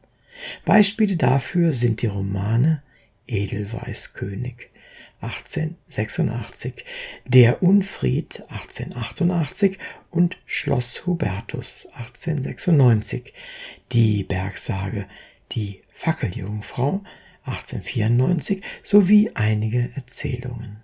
[0.64, 2.82] Beispiele dafür sind die Romane
[3.26, 4.70] Edelweißkönig
[5.20, 6.84] 1886,
[7.26, 9.78] Der Unfried 1888
[10.10, 13.32] und Schloss Hubertus 1896,
[13.92, 15.06] Die Bergsage
[15.52, 17.04] Die Fackeljungfrau
[17.44, 20.81] 1894 sowie einige Erzählungen.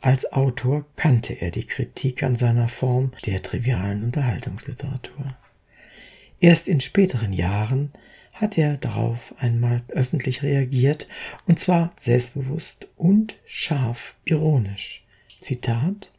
[0.00, 5.36] Als Autor kannte er die Kritik an seiner Form der trivialen Unterhaltungsliteratur.
[6.40, 7.92] Erst in späteren Jahren
[8.34, 11.08] hat er darauf einmal öffentlich reagiert,
[11.46, 15.06] und zwar selbstbewusst und scharf ironisch.
[15.40, 16.12] Zitat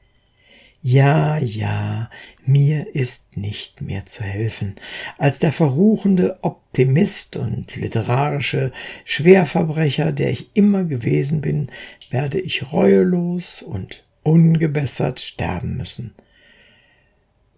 [0.86, 2.10] Ja, ja,
[2.46, 4.76] mir ist nicht mehr zu helfen.
[5.17, 8.74] Als der verruchende Optimist und literarische
[9.06, 11.72] Schwerverbrecher, der ich immer gewesen bin,
[12.10, 16.13] werde ich reuelos und ungebessert sterben müssen.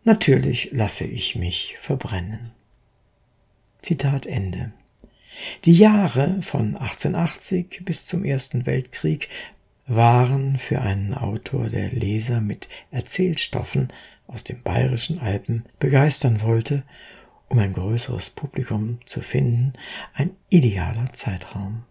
[0.04, 2.52] Natürlich lasse ich mich verbrennen.
[3.82, 4.72] Zitat Ende.
[5.66, 9.30] Die Jahre von 1880 bis zum Ersten Weltkrieg
[9.88, 13.92] waren für einen Autor, der Leser mit Erzählstoffen
[14.28, 16.84] aus den bayerischen Alpen begeistern wollte,
[17.50, 19.74] um ein größeres Publikum zu finden,
[20.14, 21.84] ein idealer Zeitraum.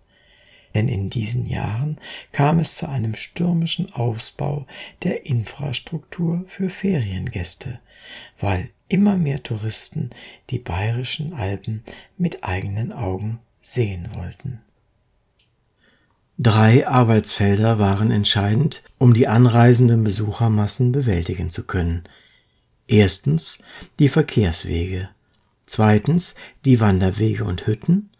[0.74, 1.98] Denn in diesen Jahren
[2.32, 4.66] kam es zu einem stürmischen Ausbau
[5.04, 7.78] der Infrastruktur für Feriengäste,
[8.40, 10.10] weil immer mehr Touristen
[10.50, 11.84] die bayerischen Alpen
[12.18, 14.60] mit eigenen Augen sehen wollten.
[16.38, 22.04] Drei Arbeitsfelder waren entscheidend, um die anreisenden Besuchermassen bewältigen zu können.
[22.88, 23.58] Erstens
[24.00, 25.08] die Verkehrswege,
[25.66, 28.10] zweitens die Wanderwege und Hütten,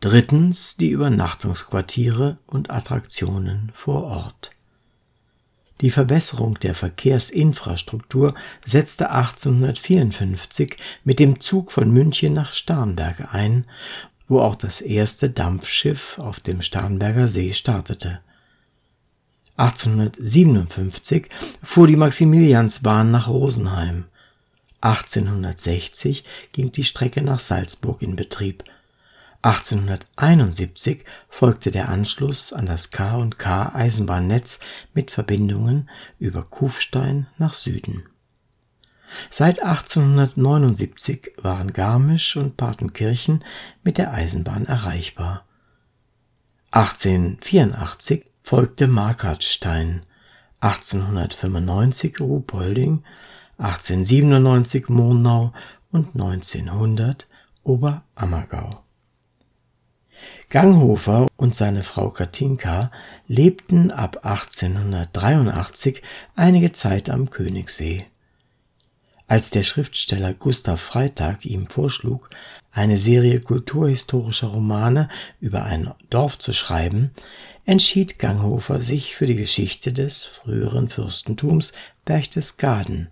[0.00, 4.50] drittens die Übernachtungsquartiere und Attraktionen vor Ort.
[5.80, 13.64] Die Verbesserung der Verkehrsinfrastruktur setzte 1854 mit dem Zug von München nach Starnberg ein,
[14.28, 18.20] wo auch das erste Dampfschiff auf dem Starnberger See startete.
[19.56, 21.28] 1857
[21.62, 24.04] fuhr die Maximiliansbahn nach Rosenheim.
[24.80, 28.64] 1860 ging die Strecke nach Salzburg in Betrieb
[29.44, 34.58] 1871 folgte der Anschluss an das K&K Eisenbahnnetz
[34.94, 38.04] mit Verbindungen über Kufstein nach Süden.
[39.30, 43.44] Seit 1879 waren Garmisch und Partenkirchen
[43.82, 45.44] mit der Eisenbahn erreichbar.
[46.70, 50.02] 1884 folgte Markhartstein,
[50.60, 53.04] 1895 Ruhpolding,
[53.58, 55.52] 1897 Murnau
[55.92, 57.28] und 1900
[57.62, 58.84] Oberammergau
[60.54, 62.90] Ganghofer und seine Frau Katinka
[63.26, 66.02] lebten ab 1883
[66.36, 68.06] einige Zeit am Königssee.
[69.26, 72.28] Als der Schriftsteller Gustav Freitag ihm vorschlug,
[72.72, 75.08] eine Serie kulturhistorischer Romane
[75.40, 77.12] über ein Dorf zu schreiben,
[77.64, 81.72] entschied Ganghofer sich für die Geschichte des früheren Fürstentums
[82.04, 83.08] Berchtesgaden,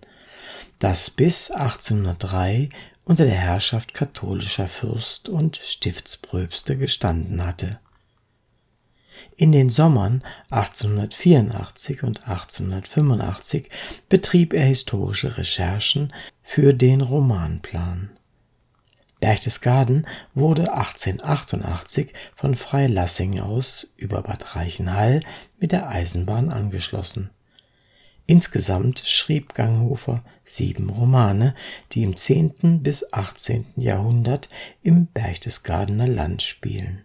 [0.79, 2.68] das bis 1803
[3.05, 7.81] unter der Herrschaft katholischer Fürst und Stiftspröpste gestanden hatte.
[9.37, 13.68] In den Sommern 1884 und 1885
[14.08, 18.11] betrieb er historische Recherchen für den Romanplan.
[19.20, 25.20] Berchtesgaden wurde 1888 von Freilassing aus über Bad Reichenhall
[25.58, 27.30] mit der Eisenbahn angeschlossen
[28.26, 31.54] Insgesamt schrieb Ganghofer sieben Romane,
[31.92, 32.82] die im 10.
[32.82, 33.66] bis 18.
[33.76, 34.48] Jahrhundert
[34.82, 37.04] im Berchtesgadener Land spielen.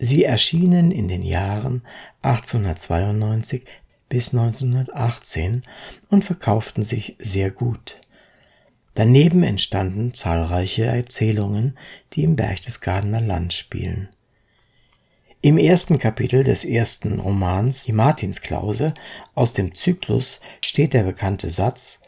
[0.00, 1.82] Sie erschienen in den Jahren
[2.22, 3.64] 1892
[4.08, 5.62] bis 1918
[6.08, 8.00] und verkauften sich sehr gut.
[8.94, 11.78] Daneben entstanden zahlreiche Erzählungen,
[12.14, 14.08] die im Berchtesgadener Land spielen
[15.42, 18.92] im ersten Kapitel des ersten Romans Die Martinsklause
[19.34, 22.00] aus dem Zyklus steht der bekannte Satz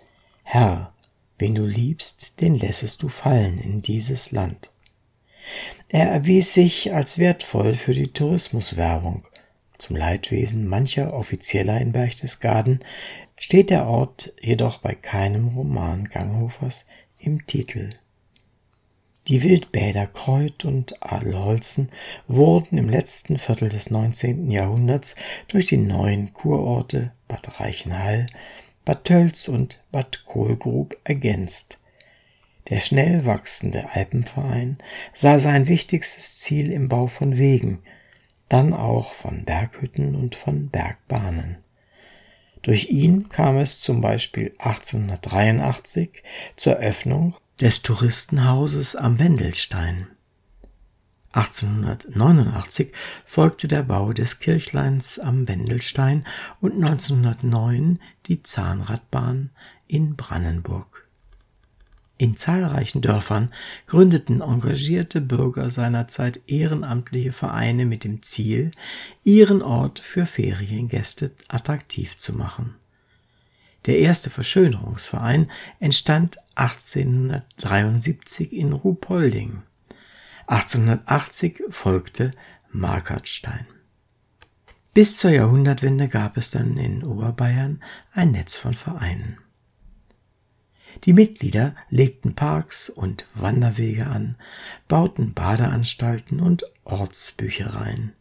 [0.43, 0.93] Herr,
[1.39, 4.75] wen du liebst, den lässest du fallen in dieses Land.
[5.89, 9.27] Er erwies sich als wertvoll für die Tourismuswerbung.
[9.79, 12.81] Zum Leidwesen mancher Offizieller in Berchtesgaden
[13.37, 16.87] steht der Ort jedoch bei keinem Roman Ganghofers
[17.19, 17.91] im Titel
[19.29, 21.91] die Wildbäder Kreuth und Adelholzen
[22.27, 24.51] wurden im letzten Viertel des 19.
[24.51, 25.15] Jahrhunderts
[25.47, 28.27] durch die neuen Kurorte Bad Reichenhall,
[28.85, 31.79] Bad Tölz und Bad Kohlgrub ergänzt.
[32.73, 34.79] Der schnell wachsende Alpenverein
[35.13, 37.83] sah sein wichtigstes Ziel im Bau von Wegen,
[38.49, 41.59] dann auch von Berghütten und von Bergbahnen.
[42.63, 46.23] Durch ihn kam es zum Beispiel 1883
[46.57, 50.07] zur Öffnung des Touristenhauses am Wendelstein.
[51.33, 52.91] 1889
[53.27, 56.27] folgte der Bau des Kirchleins am Wendelstein
[56.63, 57.99] und 1909
[58.29, 59.51] die Zahnradbahn
[59.89, 61.02] in Brandenburg.
[62.23, 63.53] In zahlreichen Dörfern
[63.89, 68.71] gründeten engagierte Bürger seinerzeit ehrenamtliche Vereine mit dem Ziel,
[69.25, 72.77] ihren Ort für Feriengäste attraktiv zu machen.
[73.87, 75.51] Der erste Verschönerungsverein
[75.81, 79.65] entstand 1873 in Ruhpolding
[80.47, 82.31] 1880 folgte
[82.71, 83.67] Markhartstein.
[84.95, 89.42] Bis zur Jahrhundertwende gab es dann in Oberbayern ein Netz von Vereinen.
[91.05, 94.37] Die Mitglieder legten Parks und Wanderwege an,
[94.89, 98.13] bauten Badeanstalten und Ortsbüchereien.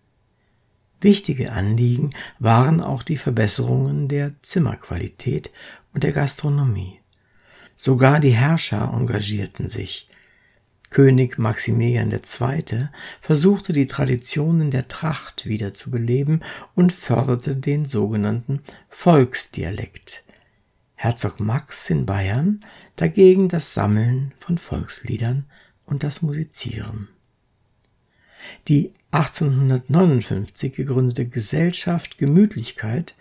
[1.01, 5.51] Wichtige Anliegen waren auch die Verbesserungen der Zimmerqualität
[5.93, 6.99] und der Gastronomie.
[7.75, 10.07] Sogar die Herrscher engagierten sich,
[10.91, 12.89] König Maximilian II.
[13.21, 16.41] versuchte die Traditionen der Tracht wieder zu beleben
[16.75, 20.23] und förderte den sogenannten Volksdialekt.
[21.03, 22.63] Herzog Max in Bayern
[22.95, 25.45] dagegen das Sammeln von Volksliedern
[25.87, 27.07] und das Musizieren.
[28.67, 33.15] Die 1859 gegründete Gesellschaft Gemütlichkeit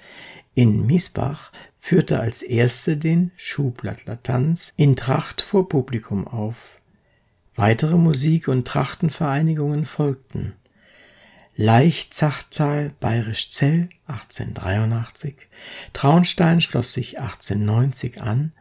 [0.54, 6.82] in Miesbach führte als erste den Schuhblattlertanz in Tracht vor Publikum auf.
[7.54, 10.52] Weitere Musik- und Trachtenvereinigungen folgten.
[11.62, 15.36] Leichzachtal Bayerisch Zell 1883,
[15.92, 18.52] Traunstein schloss sich 1890 an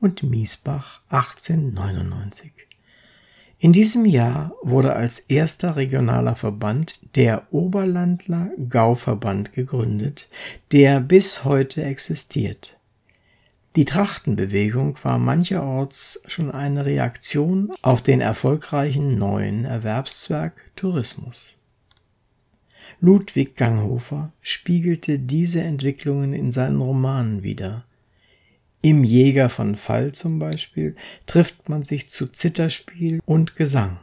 [0.00, 2.50] und Miesbach 1899.
[3.60, 10.28] In diesem Jahr wurde als erster regionaler Verband der Oberlandler Gauverband gegründet,
[10.72, 12.80] der bis heute existiert.
[13.76, 21.54] Die Trachtenbewegung war mancherorts schon eine Reaktion auf den erfolgreichen neuen Erwerbszweig Tourismus.
[23.02, 27.84] Ludwig Ganghofer spiegelte diese Entwicklungen in seinen Romanen wider.
[28.82, 30.96] Im Jäger von Fall zum Beispiel
[31.26, 33.98] trifft man sich zu Zitterspiel und Gesang.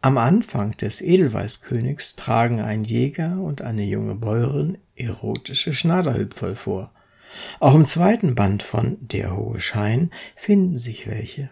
[0.00, 6.92] Am Anfang des Edelweißkönigs tragen ein Jäger und eine junge Bäuerin erotische Schnaderhüpferl vor.
[7.60, 11.50] Auch im zweiten Band von Der hohe Schein finden sich welche.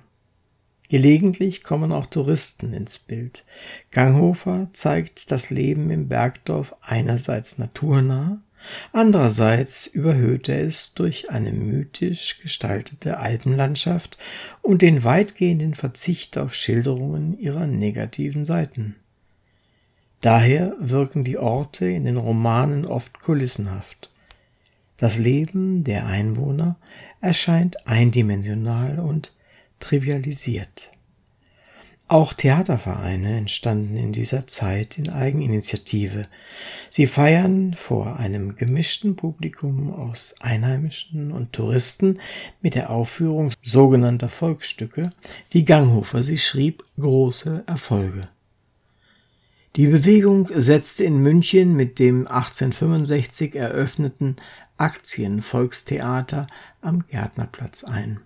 [0.88, 3.44] Gelegentlich kommen auch Touristen ins Bild.
[3.90, 8.42] Ganghofer zeigt das Leben im Bergdorf einerseits naturnah,
[8.92, 14.18] andererseits überhöht er es durch eine mythisch gestaltete Alpenlandschaft
[14.62, 18.96] und den weitgehenden Verzicht auf Schilderungen ihrer negativen Seiten.
[20.20, 24.10] Daher wirken die Orte in den Romanen oft kulissenhaft.
[24.96, 26.76] Das Leben der Einwohner
[27.20, 29.34] erscheint eindimensional und
[29.80, 30.90] trivialisiert.
[32.06, 36.22] Auch Theatervereine entstanden in dieser Zeit in Eigeninitiative.
[36.90, 42.20] Sie feiern vor einem gemischten Publikum aus Einheimischen und Touristen
[42.60, 45.12] mit der Aufführung sogenannter Volksstücke,
[45.50, 48.28] wie Ganghofer sie schrieb, große Erfolge.
[49.76, 54.36] Die Bewegung setzte in München mit dem 1865 eröffneten
[54.76, 56.48] Aktienvolkstheater
[56.82, 58.20] am Gärtnerplatz ein.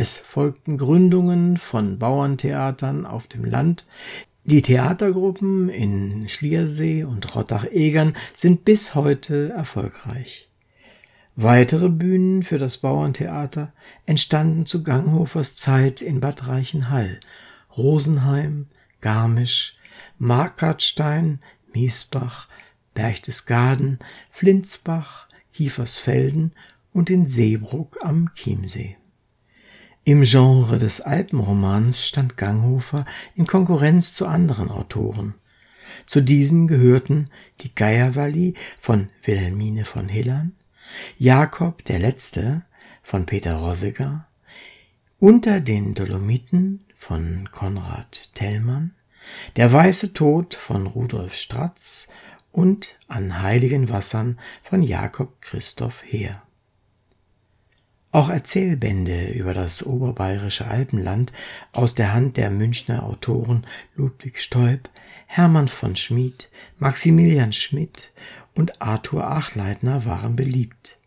[0.00, 3.84] Es folgten Gründungen von Bauerntheatern auf dem Land.
[4.44, 10.50] Die Theatergruppen in Schliersee und Rottach-Egern sind bis heute erfolgreich.
[11.34, 13.72] Weitere Bühnen für das Bauerntheater
[14.06, 17.18] entstanden zu Ganghofers Zeit in Bad Reichenhall,
[17.76, 18.66] Rosenheim,
[19.00, 19.78] Garmisch,
[20.16, 21.40] Markhartstein,
[21.74, 22.46] Miesbach,
[22.94, 23.98] Berchtesgaden,
[24.30, 26.52] Flinsbach, Kiefersfelden
[26.92, 28.97] und in Seebruck am Chiemsee.
[30.08, 33.04] Im Genre des Alpenromans stand Ganghofer
[33.34, 35.34] in Konkurrenz zu anderen Autoren.
[36.06, 37.28] Zu diesen gehörten
[37.60, 40.56] die Geierwalli von Wilhelmine von Hillern,
[41.18, 42.62] Jakob der Letzte
[43.02, 44.26] von Peter Rosseger,
[45.18, 48.94] Unter den Dolomiten von Konrad Tellmann,
[49.56, 52.08] der weiße Tod von Rudolf Stratz
[52.50, 56.47] und An heiligen Wassern von Jakob Christoph Heer.
[58.10, 61.32] Auch Erzählbände über das oberbayerische Alpenland
[61.72, 64.88] aus der Hand der Münchner Autoren Ludwig Stoib,
[65.26, 66.48] Hermann von Schmid,
[66.78, 68.10] Maximilian Schmidt
[68.54, 70.98] und Arthur Achleitner waren beliebt.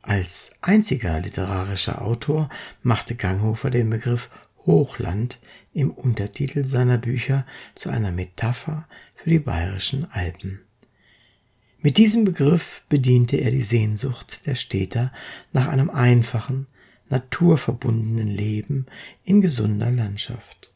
[0.00, 2.48] Als einziger literarischer Autor
[2.82, 4.30] machte Ganghofer den Begriff
[4.64, 5.40] Hochland
[5.74, 7.44] im Untertitel seiner Bücher
[7.74, 10.65] zu einer Metapher für die bayerischen Alpen.
[11.86, 15.12] Mit diesem Begriff bediente er die Sehnsucht der Städter
[15.52, 16.66] nach einem einfachen,
[17.10, 18.86] naturverbundenen Leben
[19.22, 20.74] in gesunder Landschaft.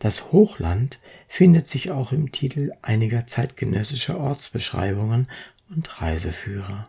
[0.00, 0.98] Das Hochland
[1.28, 5.28] findet sich auch im Titel einiger zeitgenössischer Ortsbeschreibungen
[5.70, 6.88] und Reiseführer.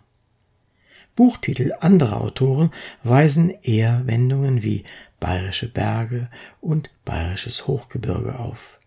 [1.15, 2.71] Buchtitel anderer Autoren
[3.03, 4.85] weisen eher Wendungen wie
[5.19, 8.79] bayerische Berge und bayerisches Hochgebirge auf.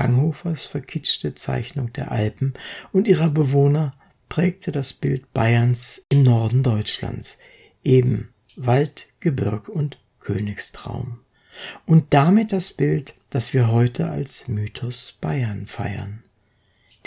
[0.00, 2.54] Ganghofers verkitschte Zeichnung der Alpen
[2.90, 3.92] und ihrer Bewohner
[4.30, 7.36] prägte das Bild Bayerns im Norden Deutschlands,
[7.84, 11.18] eben Wald, Gebirg und Königstraum.
[11.84, 16.22] Und damit das Bild, das wir heute als Mythos Bayern feiern.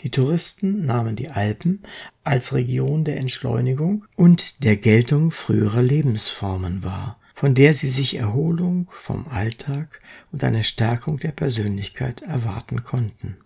[0.03, 1.81] Die Touristen nahmen die Alpen
[2.23, 8.89] als Region der Entschleunigung und der Geltung früherer Lebensformen wahr, von der sie sich Erholung
[8.93, 13.37] vom Alltag und eine Stärkung der Persönlichkeit erwarten konnten.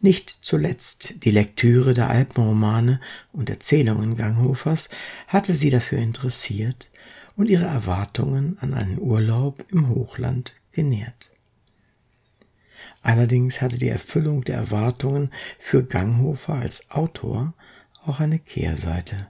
[0.00, 3.00] Nicht zuletzt die Lektüre der Alpenromane
[3.32, 4.88] und Erzählungen Ganghofers
[5.26, 6.90] hatte sie dafür interessiert
[7.36, 11.34] und ihre Erwartungen an einen Urlaub im Hochland genährt.
[13.02, 17.54] Allerdings hatte die Erfüllung der Erwartungen für Ganghofer als Autor
[18.04, 19.28] auch eine Kehrseite.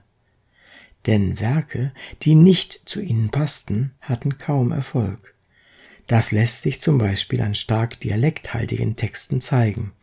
[1.07, 5.33] Denn Werke, die nicht zu ihnen passten, hatten kaum Erfolg.
[6.07, 9.93] Das lässt sich zum Beispiel an stark dialekthaltigen Texten zeigen.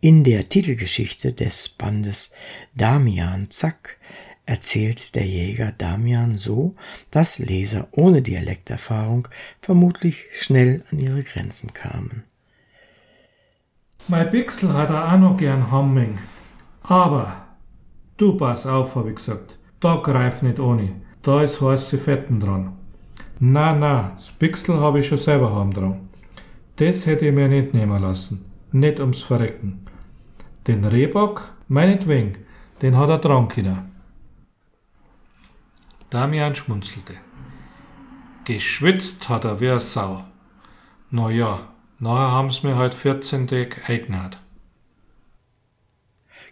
[0.00, 2.32] In der Titelgeschichte des Bandes
[2.74, 3.98] Damian Zack
[4.46, 6.74] erzählt der Jäger Damian so,
[7.10, 9.28] dass Leser ohne Dialekterfahrung
[9.60, 12.24] vermutlich schnell an ihre Grenzen kamen.
[14.06, 16.18] Mein Pixel hat er auch noch gern Hamming.
[16.82, 17.46] Aber,
[18.18, 22.72] du pass auf, hab ich gesagt, da greif nicht ohne, da ist heiße Fetten dran.
[23.38, 26.08] Na, na, das Pixel hab ich schon selber haben dran.
[26.76, 29.86] Das hätte ich mir nicht nehmen lassen, nicht ums Verrecken.
[30.66, 32.38] Den Rehbock, meinetwegen,
[32.80, 33.92] den hat er dran können.
[36.08, 37.14] Damian schmunzelte.
[38.44, 40.24] Geschwitzt hat er wie eine Sau.
[41.10, 41.60] Na ja,
[41.98, 44.38] nachher haben's mir halt 14 Tage eingenäht.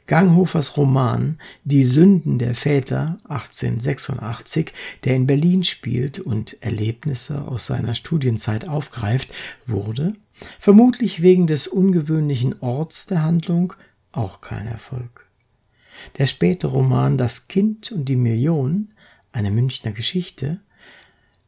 [0.07, 4.72] Ganghofers Roman Die Sünden der Väter 1886,
[5.05, 9.28] der in Berlin spielt und Erlebnisse aus seiner Studienzeit aufgreift,
[9.66, 10.14] wurde,
[10.59, 13.74] vermutlich wegen des ungewöhnlichen Orts der Handlung,
[14.11, 15.26] auch kein Erfolg.
[16.18, 18.88] Der späte Roman Das Kind und die Million,
[19.30, 20.61] eine Münchner Geschichte,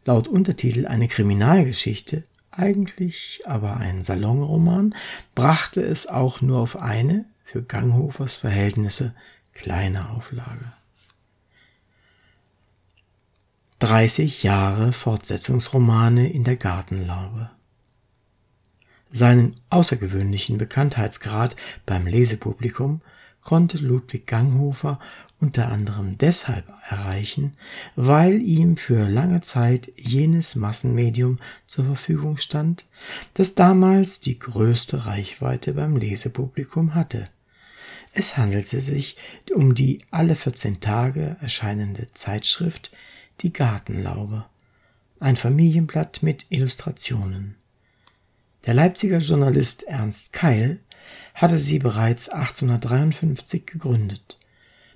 [0.04, 4.94] laut Untertitel eine Kriminalgeschichte, eigentlich aber ein Salonroman,
[5.34, 9.14] brachte es auch nur auf eine, für Ganghofers Verhältnisse,
[9.52, 10.72] kleine Auflage.
[13.78, 17.50] 30 Jahre Fortsetzungsromane in der Gartenlaube.
[19.12, 21.54] Seinen außergewöhnlichen Bekanntheitsgrad
[21.86, 23.02] beim Lesepublikum
[23.42, 24.98] konnte Ludwig Ganghofer
[25.44, 27.52] unter anderem deshalb erreichen,
[27.96, 32.86] weil ihm für lange Zeit jenes Massenmedium zur Verfügung stand,
[33.34, 37.28] das damals die größte Reichweite beim Lesepublikum hatte.
[38.14, 39.18] Es handelte sich
[39.54, 42.90] um die alle 14 Tage erscheinende Zeitschrift
[43.42, 44.46] Die Gartenlaube,
[45.20, 47.56] ein Familienblatt mit Illustrationen.
[48.64, 50.80] Der Leipziger Journalist Ernst Keil
[51.34, 54.38] hatte sie bereits 1853 gegründet.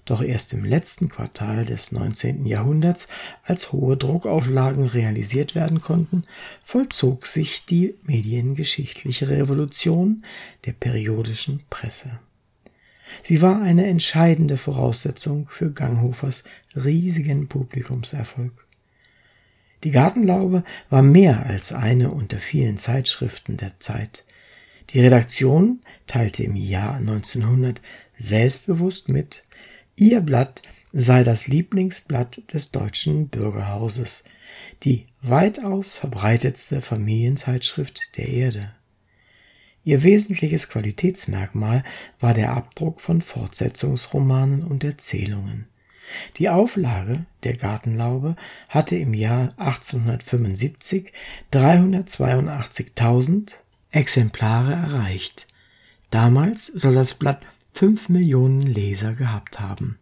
[0.08, 2.46] Doch erst im letzten Quartal des 19.
[2.46, 3.08] Jahrhunderts,
[3.44, 6.24] als hohe Druckauflagen realisiert werden konnten,
[6.64, 10.24] vollzog sich die mediengeschichtliche Revolution
[10.64, 12.20] der periodischen Presse.
[13.22, 16.44] Sie war eine entscheidende Voraussetzung für Ganghofers
[16.74, 18.66] riesigen Publikumserfolg.
[19.84, 24.24] Die Gartenlaube war mehr als eine unter vielen Zeitschriften der Zeit.
[24.88, 27.82] Die Redaktion teilte im Jahr 1900
[28.18, 29.44] selbstbewusst mit,
[29.98, 34.22] ihr Blatt sei das Lieblingsblatt des deutschen Bürgerhauses,
[34.84, 38.70] die weitaus verbreitetste Familienzeitschrift der Erde.
[39.84, 41.84] Ihr wesentliches Qualitätsmerkmal
[42.20, 45.66] war der Abdruck von Fortsetzungsromanen und Erzählungen.
[46.36, 48.36] Die Auflage der Gartenlaube
[48.68, 51.12] hatte im Jahr 1875
[51.52, 53.54] 382.000
[53.90, 55.46] Exemplare erreicht.
[56.10, 57.40] Damals soll das Blatt
[57.78, 60.00] fünf Millionen Leser gehabt haben.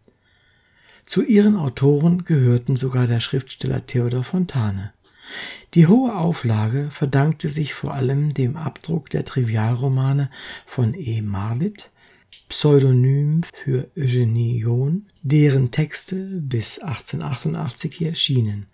[1.05, 4.93] Zu ihren Autoren gehörten sogar der Schriftsteller Theodor Fontane.
[5.75, 10.31] Die hohe Auflage verdankte sich vor allem dem Abdruck der Trivialromane
[10.65, 11.21] von E.
[11.21, 11.91] Marlitt,
[12.49, 18.65] Pseudonym für Eugenie John, deren Texte bis 1888 hier erschienen.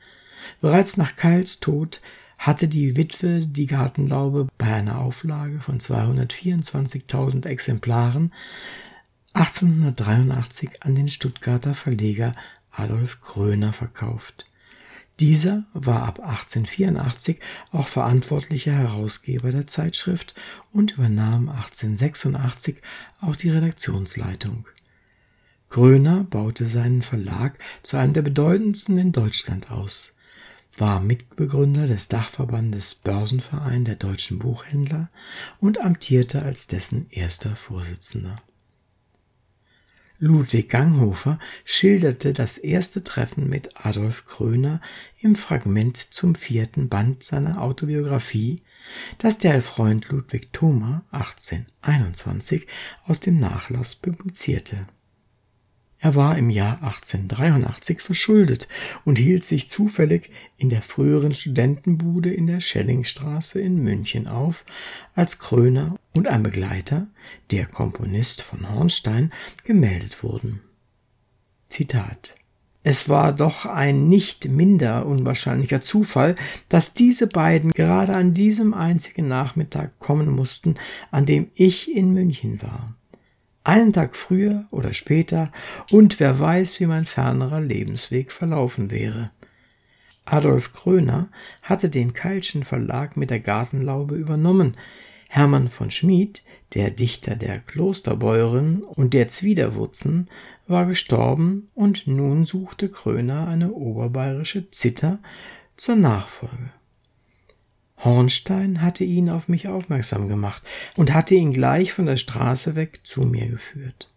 [0.61, 1.99] Bereits nach Keils Tod
[2.37, 8.31] hatte die Witwe die Gartenlaube bei einer Auflage von 224.000 Exemplaren
[9.35, 12.33] 1883 an den Stuttgarter Verleger
[12.69, 14.45] Adolf Kröner verkauft.
[15.19, 17.39] Dieser war ab 1884
[17.71, 20.35] auch verantwortlicher Herausgeber der Zeitschrift
[20.71, 22.77] und übernahm 1886
[23.21, 24.67] auch die Redaktionsleitung.
[25.69, 30.13] Gröner baute seinen Verlag zu einem der bedeutendsten in Deutschland aus,
[30.77, 35.09] war Mitbegründer des Dachverbandes Börsenverein der deutschen Buchhändler
[35.59, 38.39] und amtierte als dessen erster Vorsitzender.
[40.23, 44.79] Ludwig Ganghofer schilderte das erste Treffen mit Adolf Kröner
[45.19, 48.61] im Fragment zum vierten Band seiner Autobiografie,
[49.17, 52.67] das der Freund Ludwig Thoma 1821
[53.05, 54.87] aus dem Nachlass publizierte
[56.03, 58.67] er war im Jahr 1883 verschuldet
[59.05, 64.65] und hielt sich zufällig in der früheren Studentenbude in der Schellingstraße in München auf,
[65.15, 67.07] als Kröner und ein Begleiter,
[67.51, 69.31] der Komponist von Hornstein,
[69.63, 70.59] gemeldet wurden.
[71.69, 72.35] Zitat
[72.85, 76.35] es war doch ein nicht minder unwahrscheinlicher Zufall,
[76.67, 80.75] dass diese beiden gerade an diesem einzigen Nachmittag kommen mussten,
[81.09, 82.93] an dem ich in München war
[83.63, 85.51] einen Tag früher oder später,
[85.91, 89.31] und wer weiß, wie mein fernerer Lebensweg verlaufen wäre.
[90.25, 91.29] Adolf Kröner
[91.61, 94.77] hatte den Keilschen Verlag mit der Gartenlaube übernommen.
[95.27, 96.43] Hermann von Schmid,
[96.75, 100.29] der Dichter der Klosterbäuerin und der Zwiderwurzen,
[100.67, 105.19] war gestorben und nun suchte Kröner eine oberbayerische Zither
[105.75, 106.71] zur Nachfolge.
[108.03, 110.63] Hornstein hatte ihn auf mich aufmerksam gemacht
[110.95, 114.09] und hatte ihn gleich von der Straße weg zu mir geführt.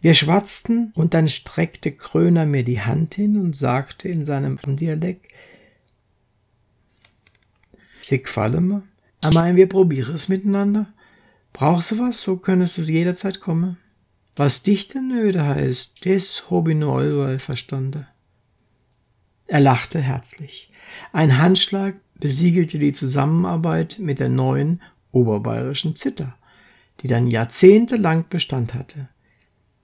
[0.00, 5.32] Wir schwatzten und dann streckte Kröner mir die Hand hin und sagte in seinem Dialekt,
[8.02, 8.82] Sie gefallen mir.
[9.32, 10.92] Mein, wir probieren es miteinander.
[11.52, 13.78] Brauchst du was, so könntest du jederzeit kommen.
[14.34, 18.06] Was dich denn nöde heißt, das hab ich nur allweil verstanden.
[19.46, 20.72] Er lachte herzlich.
[21.12, 26.36] Ein Handschlag besiegelte die Zusammenarbeit mit der neuen oberbayerischen Zither,
[27.00, 29.08] die dann jahrzehntelang Bestand hatte.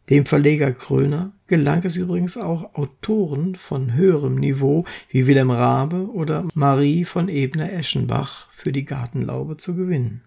[0.09, 6.47] Dem Verleger Kröner gelang es übrigens auch, Autoren von höherem Niveau wie Wilhelm Rabe oder
[6.55, 10.23] Marie von Ebner-Eschenbach für die Gartenlaube zu gewinnen.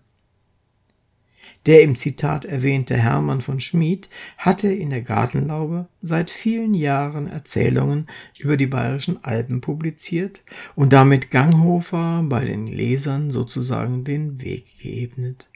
[1.68, 4.09] Der im Zitat erwähnte Hermann von Schmid
[4.39, 8.07] hatte in der Gartenlaube seit vielen Jahren Erzählungen
[8.39, 10.43] über die bayerischen Alpen publiziert
[10.76, 15.49] und damit Ganghofer bei den Lesern sozusagen den Weg geebnet.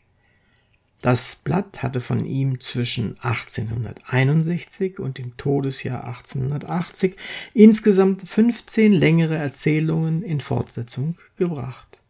[1.01, 7.15] Das Blatt hatte von ihm zwischen 1861 und dem Todesjahr 1880
[7.53, 12.01] insgesamt 15 längere Erzählungen in Fortsetzung gebracht.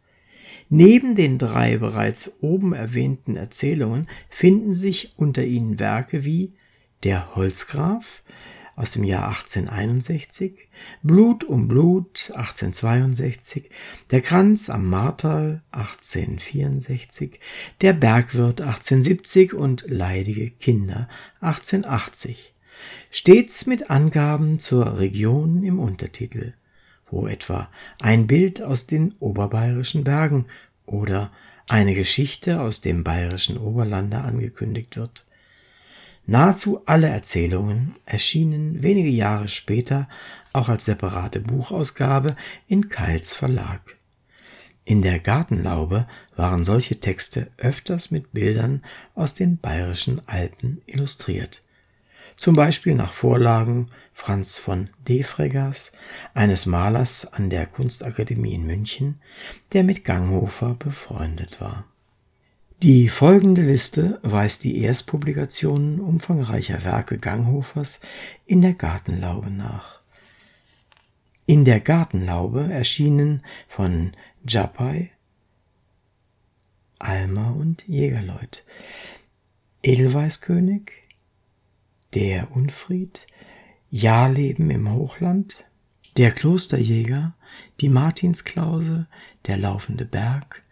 [0.69, 6.53] Neben den drei bereits oben erwähnten Erzählungen finden sich unter ihnen Werke wie
[7.03, 8.23] Der Holzgraf
[8.75, 10.67] aus dem Jahr 1861,
[11.01, 13.69] Blut um Blut 1862,
[14.11, 17.39] Der Kranz am Martal 1864,
[17.81, 21.07] Der Bergwirt 1870 und Leidige Kinder
[21.39, 22.53] 1880,
[23.11, 26.53] stets mit Angaben zur Region im Untertitel
[27.09, 27.69] wo etwa
[28.01, 30.45] ein Bild aus den oberbayerischen Bergen
[30.85, 31.31] oder
[31.67, 35.25] eine Geschichte aus dem bayerischen Oberlande angekündigt wird.
[36.27, 40.09] Nahezu alle Erzählungen erschienen wenige Jahre später
[40.53, 42.35] auch als separate Buchausgabe
[42.67, 43.97] in Keils Verlag.
[44.85, 48.83] In der Gartenlaube waren solche Texte öfters mit Bildern
[49.15, 51.65] aus den bayerischen Alpen illustriert
[52.37, 53.87] zum Beispiel nach Vorlagen
[54.17, 55.91] Franz von Defreggers,
[56.33, 59.19] eines Malers an der Kunstakademie in München,
[59.73, 61.85] der mit Ganghofer befreundet war.
[62.81, 67.99] Die folgende Liste weist die Erstpublikationen umfangreicher Werke Ganghofers
[68.45, 69.99] in der Gartenlaube nach.
[71.45, 74.13] In der Gartenlaube erschienen von
[74.47, 75.11] Japai,
[76.99, 78.65] Almer und Jägerleut,
[79.83, 80.91] Edelweißkönig,
[82.13, 83.27] der Unfried,
[83.89, 85.65] Jahrleben im Hochland,
[86.17, 87.35] der Klosterjäger,
[87.81, 89.07] die Martinsklause,
[89.45, 90.63] der laufende Berg,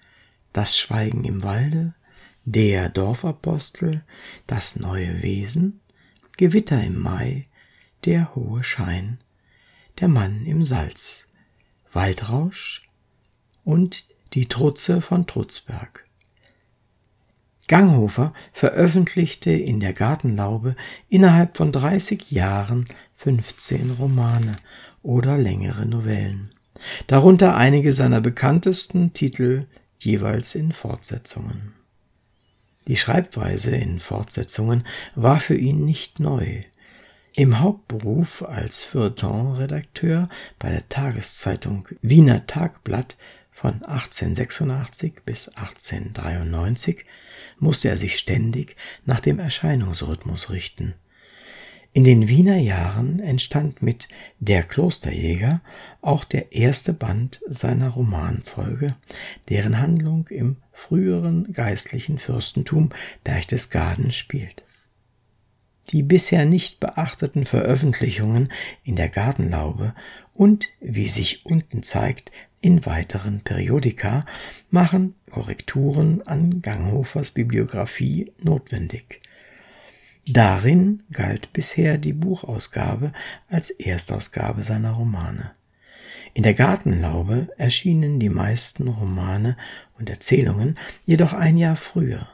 [0.51, 1.93] das Schweigen im Walde,
[2.45, 4.03] der Dorfapostel,
[4.47, 5.79] das neue Wesen,
[6.37, 7.43] Gewitter im Mai,
[8.05, 9.19] der hohe Schein,
[9.99, 11.27] der Mann im Salz,
[11.91, 12.87] Waldrausch
[13.63, 16.05] und die Trutze von Trutzberg.
[17.73, 20.75] Ganghofer veröffentlichte in der Gartenlaube
[21.09, 24.57] innerhalb von 30 Jahren 15 Romane
[25.01, 26.51] oder längere Novellen,
[27.07, 29.65] darunter einige seiner bekanntesten Titel
[29.97, 31.73] jeweils in Fortsetzungen.
[32.85, 36.61] Die Schreibweise in Fortsetzungen war für ihn nicht neu.
[37.35, 43.17] Im Hauptberuf als Feuilleton-Redakteur bei der Tageszeitung Wiener Tagblatt
[43.49, 47.03] von 1886 bis 1893
[47.59, 48.75] musste er sich ständig
[49.05, 50.95] nach dem Erscheinungsrhythmus richten.
[51.95, 54.07] In den Wiener Jahren entstand mit
[54.39, 55.61] Der Klosterjäger
[56.01, 58.95] auch der erste Band seiner Romanfolge,
[59.49, 62.89] deren Handlung im früheren geistlichen Fürstentum
[63.23, 64.63] Berchtesgaden spielt.
[65.91, 68.51] Die bisher nicht beachteten Veröffentlichungen
[68.83, 69.93] in der Gartenlaube
[70.33, 72.31] und, wie sich unten zeigt,
[72.63, 74.25] in weiteren Periodika
[74.69, 79.19] machen Korrekturen an Ganghofers Bibliographie notwendig.
[80.25, 83.11] Darin galt bisher die Buchausgabe
[83.49, 85.51] als Erstausgabe seiner Romane.
[86.33, 89.57] In der Gartenlaube erschienen die meisten Romane
[89.99, 92.29] und Erzählungen jedoch ein Jahr früher.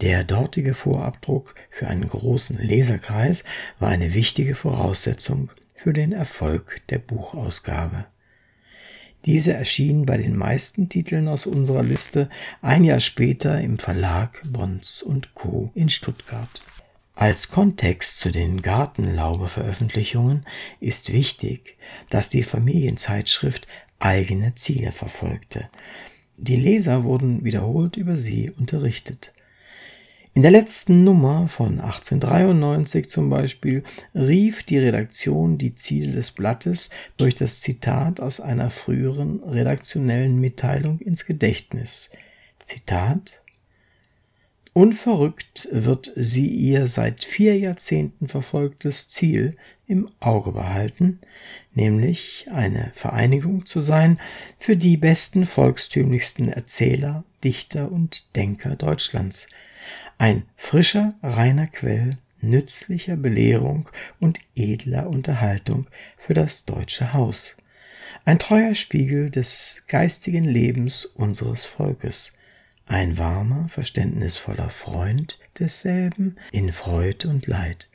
[0.00, 3.44] Der dortige Vorabdruck für einen großen Leserkreis
[3.78, 8.06] war eine wichtige Voraussetzung für den Erfolg der Buchausgabe.
[9.26, 12.28] Diese erschien bei den meisten Titeln aus unserer Liste
[12.62, 15.70] ein Jahr später im Verlag Bons und Co.
[15.74, 16.62] in Stuttgart.
[17.14, 20.46] Als Kontext zu den Gartenlaube-Veröffentlichungen
[20.80, 21.76] ist wichtig,
[22.10, 23.68] dass die Familienzeitschrift
[23.98, 25.68] eigene Ziele verfolgte.
[26.36, 29.33] Die Leser wurden wiederholt über sie unterrichtet.
[30.36, 33.84] In der letzten Nummer von 1893 zum Beispiel
[34.16, 40.98] rief die Redaktion die Ziele des Blattes durch das Zitat aus einer früheren redaktionellen Mitteilung
[40.98, 42.10] ins Gedächtnis.
[42.58, 43.42] Zitat
[44.72, 49.56] Unverrückt wird sie ihr seit vier Jahrzehnten verfolgtes Ziel
[49.86, 51.20] im Auge behalten,
[51.74, 54.18] nämlich eine Vereinigung zu sein
[54.58, 59.46] für die besten volkstümlichsten Erzähler, Dichter und Denker Deutschlands–
[60.18, 63.88] ein frischer, reiner Quell nützlicher Belehrung
[64.20, 65.86] und edler Unterhaltung
[66.16, 67.56] für das deutsche Haus,
[68.24, 72.32] ein treuer Spiegel des geistigen Lebens unseres Volkes,
[72.86, 77.88] ein warmer, verständnisvoller Freund desselben in Freud und Leid.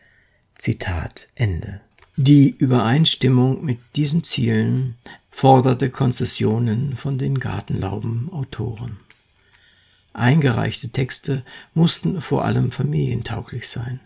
[0.57, 1.81] Zitat Ende.
[2.15, 4.95] Die Übereinstimmung mit diesen Zielen
[5.31, 8.97] forderte Konzessionen von den Gartenlauben-Autoren.
[10.13, 11.43] Eingereichte Texte
[11.73, 13.99] mussten vor allem familientauglich sein.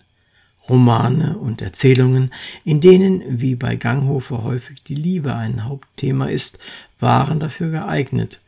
[0.69, 2.33] Romane und Erzählungen,
[2.63, 6.59] in denen, wie bei Ganghofer häufig die Liebe ein Hauptthema ist,
[6.99, 8.39] waren dafür geeignet.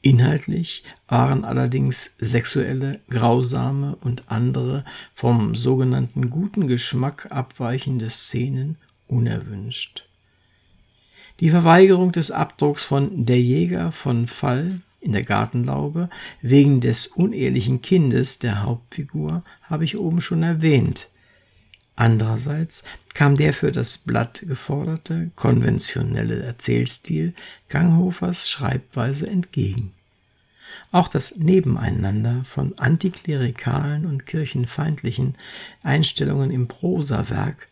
[0.00, 8.76] Inhaltlich waren allerdings sexuelle, grausame und andere vom sogenannten guten Geschmack abweichende Szenen
[9.06, 10.06] unerwünscht.
[11.40, 16.08] Die Verweigerung des Abdrucks von Der Jäger von Fall in der Gartenlaube
[16.40, 21.10] wegen des unehelichen Kindes der Hauptfigur habe ich oben schon erwähnt.
[21.94, 22.82] Andererseits
[23.12, 27.34] kam der für das Blatt geforderte konventionelle Erzählstil
[27.68, 29.92] Ganghofers Schreibweise entgegen.
[30.90, 35.36] Auch das Nebeneinander von antiklerikalen und kirchenfeindlichen
[35.82, 37.68] Einstellungen im Prosawerk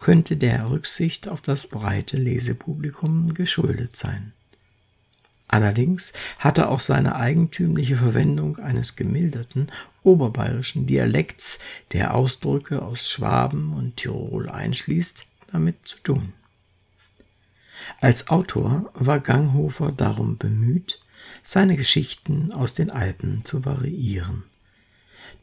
[0.00, 4.32] könnte der Rücksicht auf das breite Lesepublikum geschuldet sein.
[5.52, 9.72] Allerdings hatte auch seine eigentümliche Verwendung eines gemilderten
[10.04, 11.58] oberbayerischen Dialekts,
[11.90, 16.34] der Ausdrücke aus Schwaben und Tirol einschließt, damit zu tun.
[18.00, 21.02] Als Autor war Ganghofer darum bemüht,
[21.42, 24.44] seine Geschichten aus den Alpen zu variieren.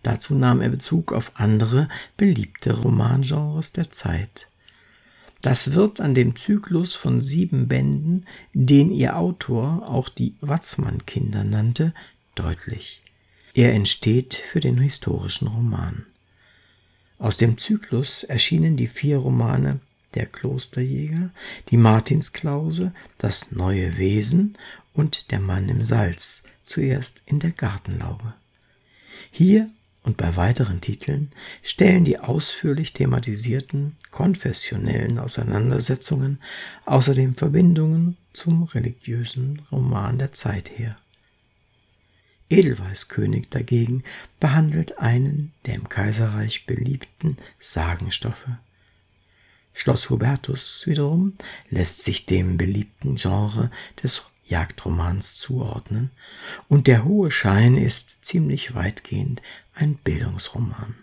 [0.04, 4.47] Dazu nahm er Bezug auf andere beliebte Romangenres der Zeit.
[5.42, 11.94] Das wird an dem Zyklus von sieben Bänden, den ihr Autor auch die Watzmann-Kinder nannte,
[12.36, 13.02] deutlich.
[13.54, 16.06] Er entsteht für den historischen Roman.
[17.20, 19.80] Aus dem Zyklus erschienen die vier Romane
[20.14, 21.32] Der Klosterjäger,
[21.70, 24.58] die Martinsklause, Das neue Wesen
[24.94, 28.34] und Der Mann im Salz, zuerst in der Gartenlaube.
[29.32, 29.70] Hier
[30.08, 31.32] und bei weiteren Titeln
[31.62, 36.40] stellen die ausführlich thematisierten konfessionellen Auseinandersetzungen
[36.86, 40.96] außerdem Verbindungen zum religiösen Roman der Zeit her.
[42.50, 44.04] Edelweißkönig dagegen
[44.40, 48.48] behandelt einen der im Kaiserreich beliebten Sagenstoffe.
[49.74, 51.34] Schloss Hubertus wiederum
[51.70, 56.12] lässt sich dem beliebten Genre des Jagdromans zuordnen,
[56.70, 59.42] und der hohe Schein ist ziemlich weitgehend
[59.78, 60.96] ein Bildungsroman.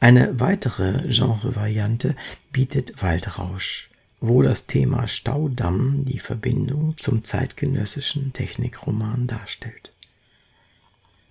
[0.00, 2.14] Eine weitere Genrevariante
[2.52, 3.90] bietet Waldrausch,
[4.20, 9.92] wo das Thema Staudamm die Verbindung zum zeitgenössischen Technikroman darstellt.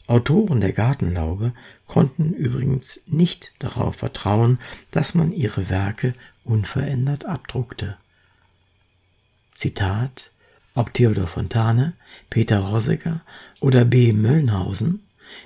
[0.08, 1.54] Autoren der Gartenlaube
[1.88, 4.60] konnten übrigens nicht darauf vertrauen,
[4.92, 7.98] dass man ihre Werke unverändert abdruckte.
[9.54, 10.32] Zitat
[10.76, 11.94] Ob Theodor Fontane,
[12.30, 13.22] Peter Rosegger
[13.62, 14.12] oder B.
[14.12, 15.04] Möllnhausen,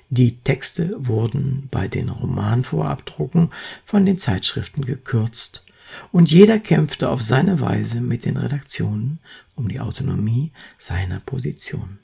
[0.09, 3.51] die Texte wurden bei den Romanvorabdrucken
[3.85, 5.63] von den Zeitschriften gekürzt
[6.11, 9.19] und jeder kämpfte auf seine Weise mit den Redaktionen
[9.55, 11.99] um die Autonomie seiner Position.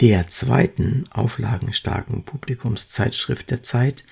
[0.00, 4.04] Der zweiten auflagenstarken Publikumszeitschrift der Zeit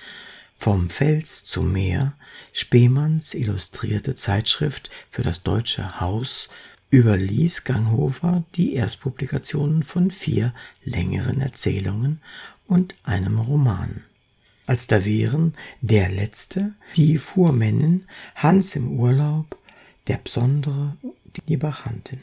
[0.55, 2.15] Vom Fels zum Meer,
[2.53, 6.49] Spemanns illustrierte Zeitschrift für das deutsche Haus,
[6.89, 10.53] überließ Ganghofer die Erstpublikationen von vier
[10.83, 12.21] längeren Erzählungen
[12.67, 14.03] und einem Roman
[14.65, 18.05] als da wären der Letzte, die Fuhrmännin,
[18.35, 19.57] Hans im Urlaub,
[20.07, 20.97] der Besondere,
[21.47, 22.21] die Bachantin.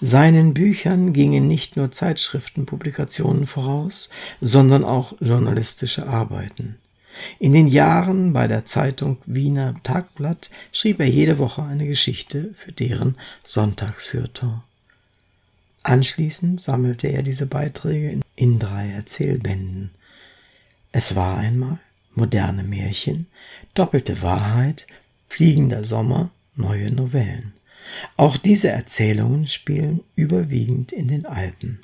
[0.00, 4.08] Seinen Büchern gingen nicht nur Zeitschriftenpublikationen voraus,
[4.40, 6.76] sondern auch journalistische Arbeiten.
[7.38, 12.72] In den Jahren bei der Zeitung Wiener Tagblatt schrieb er jede Woche eine Geschichte für
[12.72, 14.62] deren Sonntagsfürton.
[15.84, 19.90] Anschließend sammelte er diese Beiträge in drei Erzählbänden–
[20.96, 21.80] es war einmal
[22.14, 23.26] moderne Märchen,
[23.74, 24.86] doppelte Wahrheit,
[25.26, 27.52] fliegender Sommer, neue Novellen.
[28.16, 31.80] Auch diese Erzählungen spielen überwiegend in den Alpen.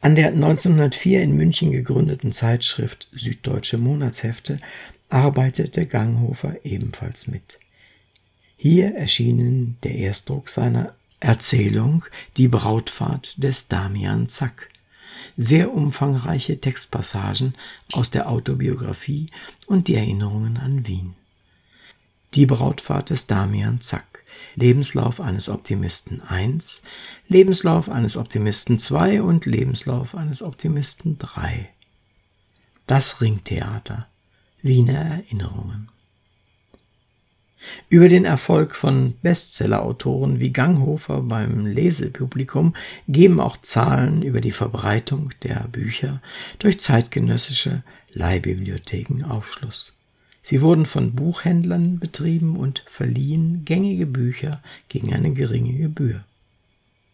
[0.00, 4.56] An der 1904 in München gegründeten Zeitschrift Süddeutsche Monatshefte
[5.08, 7.60] arbeitete Ganghofer ebenfalls mit.
[8.56, 10.92] Hier erschienen der Erstdruck seiner
[11.22, 12.04] Erzählung
[12.36, 14.68] Die Brautfahrt des Damian Zack
[15.36, 17.54] sehr umfangreiche Textpassagen
[17.92, 19.28] aus der Autobiografie
[19.66, 21.14] und die Erinnerungen an Wien.
[22.34, 24.24] Die Brautfahrt des Damian Zack,
[24.56, 26.82] Lebenslauf eines Optimisten 1,
[27.28, 31.68] Lebenslauf eines Optimisten 2 und Lebenslauf eines Optimisten 3.
[32.88, 34.08] Das Ringtheater,
[34.60, 35.88] Wiener Erinnerungen.
[37.88, 42.74] Über den Erfolg von Bestsellerautoren wie Ganghofer beim Lesepublikum
[43.08, 46.20] geben auch Zahlen über die Verbreitung der Bücher
[46.58, 47.82] durch zeitgenössische
[48.12, 49.92] Leihbibliotheken Aufschluss.
[50.42, 56.24] Sie wurden von Buchhändlern betrieben und verliehen gängige Bücher gegen eine geringe Gebühr.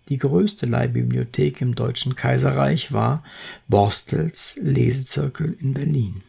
[0.08, 3.22] Die größte Leihbibliothek im Deutschen Kaiserreich war
[3.68, 6.22] Borstels Lesezirkel in Berlin.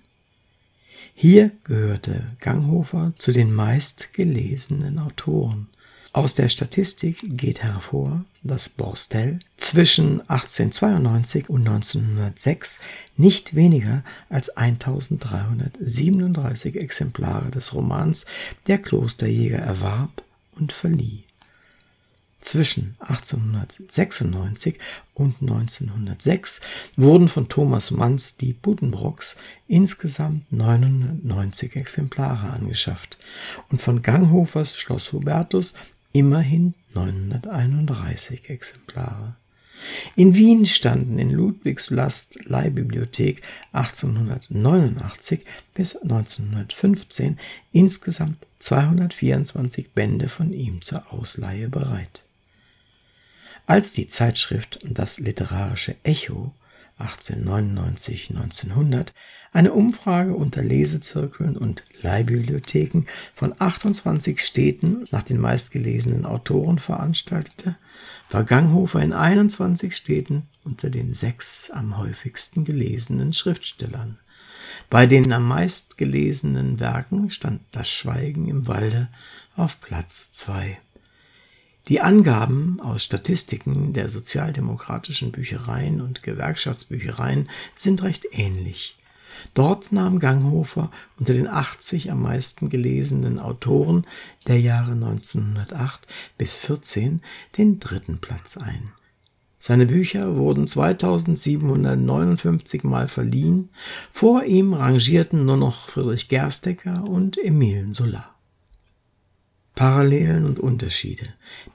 [1.21, 5.67] Hier gehörte Ganghofer zu den meistgelesenen Autoren.
[6.13, 12.79] Aus der Statistik geht hervor, dass Borstel zwischen 1892 und 1906
[13.17, 18.25] nicht weniger als 1337 Exemplare des Romans
[18.67, 20.23] Der Klosterjäger erwarb
[20.55, 21.25] und verlieh.
[22.41, 24.79] Zwischen 1896
[25.13, 26.61] und 1906
[26.95, 29.35] wurden von Thomas Manns die Buddenbrooks
[29.67, 33.19] insgesamt 990 Exemplare angeschafft
[33.69, 35.73] und von Ganghofers Schloss Hubertus
[36.13, 39.35] immerhin 931 Exemplare.
[40.15, 45.41] In Wien standen in Ludwigs Last Leihbibliothek 1889
[45.73, 47.37] bis 1915
[47.71, 52.23] insgesamt 224 Bände von ihm zur Ausleihe bereit.
[53.69, 56.55] Als die Zeitschrift Das literarische Echo
[56.97, 59.09] 1899-1900
[59.53, 63.03] eine Umfrage unter Lesezirkeln und Leihbibliotheken
[63.35, 67.75] von 28 Städten nach den meistgelesenen Autoren veranstaltete,
[68.31, 74.17] war Ganghofer in 21 Städten unter den sechs am häufigsten gelesenen Schriftstellern.
[74.89, 79.09] Bei den am meistgelesenen Werken stand Das Schweigen im Walde
[79.55, 80.79] auf Platz zwei.
[81.89, 88.95] Die Angaben aus Statistiken der sozialdemokratischen Büchereien und Gewerkschaftsbüchereien sind recht ähnlich.
[89.55, 94.05] Dort nahm Ganghofer unter den 80 am meisten gelesenen Autoren
[94.45, 96.05] der Jahre 1908
[96.37, 97.23] bis 14
[97.57, 98.91] den dritten Platz ein.
[99.57, 103.69] Seine Bücher wurden 2759 Mal verliehen,
[104.11, 108.35] vor ihm rangierten nur noch Friedrich Gerstecker und Emile Solar.
[109.79, 111.23] Parallelen und Unterschiede,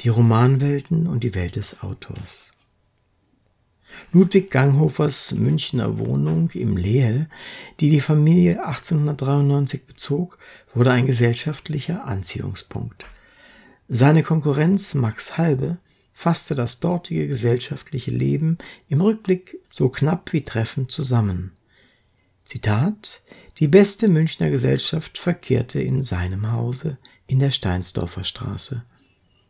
[0.02, 2.50] die Romanwelten und die Welt des Autors.
[4.12, 7.30] Ludwig Ganghofers Münchner Wohnung im Lehel,
[7.80, 10.36] die die Familie 1893 bezog,
[10.74, 13.06] wurde ein gesellschaftlicher Anziehungspunkt.
[13.88, 15.78] Seine Konkurrenz Max Halbe
[16.12, 18.58] fasste das dortige gesellschaftliche Leben
[18.90, 21.52] im Rückblick so knapp wie treffend zusammen.
[22.44, 23.22] Zitat
[23.60, 26.98] Die beste Münchner Gesellschaft verkehrte in seinem Hause,
[27.34, 28.84] in der Steinsdorfer Straße.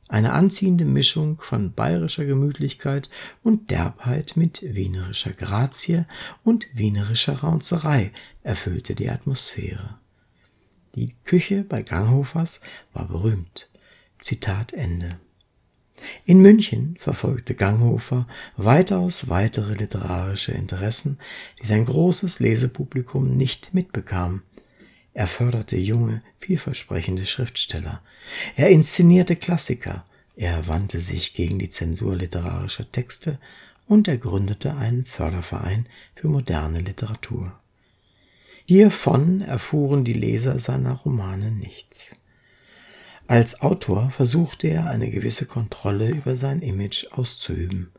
[0.09, 3.11] Eine anziehende Mischung von bayerischer Gemütlichkeit
[3.43, 6.07] und Derbheit mit wienerischer Grazie
[6.45, 8.11] und wienerischer Raunzerei
[8.43, 9.99] erfüllte die Atmosphäre.
[10.95, 12.63] Die Küche bei Ganghofers
[12.95, 13.69] war berühmt.
[14.19, 15.19] Zitat Ende.
[16.25, 18.27] In München verfolgte Ganghofer
[18.57, 21.19] weitaus weitere literarische Interessen,
[21.61, 24.41] die sein großes Lesepublikum nicht mitbekam.
[25.15, 28.03] Er förderte junge, vielversprechende Schriftsteller.
[28.57, 30.05] Er inszenierte Klassiker.
[30.37, 33.39] Er wandte sich gegen die Zensur literarischer Texte
[33.87, 37.53] und er gründete einen Förderverein für moderne Literatur.
[38.67, 42.17] Hiervon erfuhren die Leser seiner Romane nichts.
[43.29, 47.93] Als Autor versuchte er eine gewisse Kontrolle über sein Image auszuüben.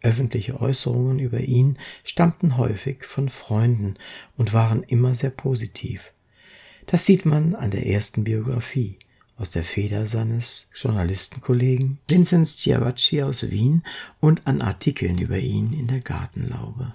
[0.00, 3.96] Öffentliche Äußerungen über ihn stammten häufig von Freunden
[4.36, 6.12] und waren immer sehr positiv.
[6.92, 8.98] Das sieht man an der ersten Biografie
[9.38, 13.82] aus der Feder seines Journalistenkollegen Vinzenz Ciavacci aus Wien
[14.20, 16.92] und an Artikeln über ihn in der Gartenlaube.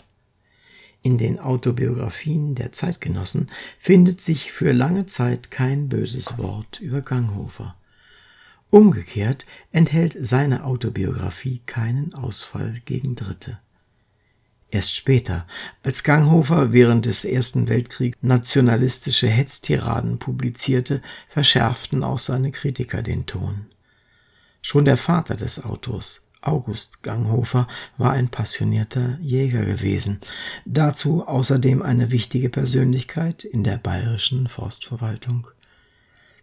[1.02, 7.76] In den Autobiografien der Zeitgenossen findet sich für lange Zeit kein böses Wort über Ganghofer.
[8.70, 13.58] Umgekehrt enthält seine Autobiografie keinen Ausfall gegen Dritte.
[14.70, 15.48] Erst später,
[15.84, 23.68] als Ganghofer während des Ersten Weltkriegs nationalistische Hetztiraden publizierte, verschärften auch seine Kritiker den Ton.
[24.62, 30.20] Schon der Vater des Autors, August Ganghofer war ein passionierter Jäger gewesen,
[30.66, 35.50] dazu außerdem eine wichtige Persönlichkeit in der bayerischen Forstverwaltung.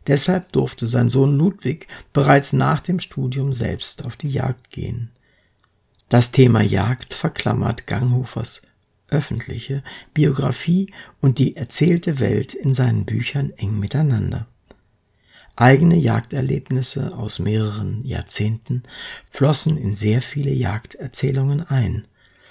[0.06, 5.10] Deshalb durfte sein Sohn Ludwig bereits nach dem Studium selbst auf die Jagd gehen.
[6.08, 8.62] Das Thema Jagd verklammert Ganghofers
[9.08, 9.82] öffentliche
[10.12, 14.46] Biografie und die erzählte Welt in seinen Büchern eng miteinander.
[15.56, 18.82] Eigene Jagderlebnisse aus mehreren Jahrzehnten
[19.30, 22.08] flossen in sehr viele Jagderzählungen ein.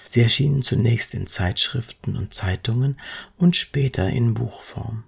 [0.08, 2.98] Sie erschienen zunächst in Zeitschriften und Zeitungen
[3.36, 5.04] und später in Buchform.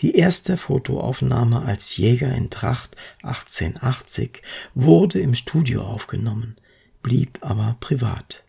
[0.00, 4.40] Die erste Fotoaufnahme als Jäger in Tracht 1880
[4.74, 6.56] wurde im Studio aufgenommen,
[7.02, 8.44] blieb aber privat.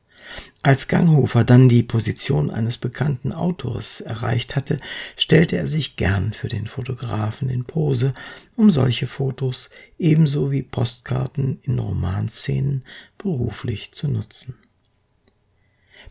[0.61, 4.79] Als Ganghofer dann die Position eines bekannten Autors erreicht hatte,
[5.17, 8.13] stellte er sich gern für den Fotografen in Pose,
[8.55, 12.85] um solche Fotos ebenso wie Postkarten in Romanszenen
[13.17, 14.55] beruflich zu nutzen.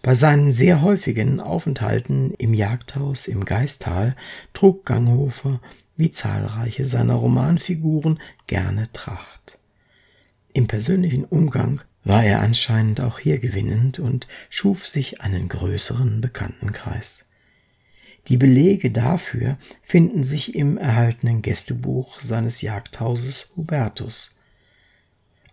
[0.03, 4.17] Bei seinen sehr häufigen Aufenthalten im Jagdhaus im Geistal
[4.53, 5.61] trug Ganghofer
[5.97, 9.59] wie zahlreiche seiner Romanfiguren gerne Tracht.
[10.53, 17.25] Im persönlichen Umgang war er anscheinend auch hier gewinnend und schuf sich einen größeren Bekanntenkreis.
[18.29, 24.35] Die Belege dafür finden sich im erhaltenen Gästebuch seines Jagdhauses Hubertus.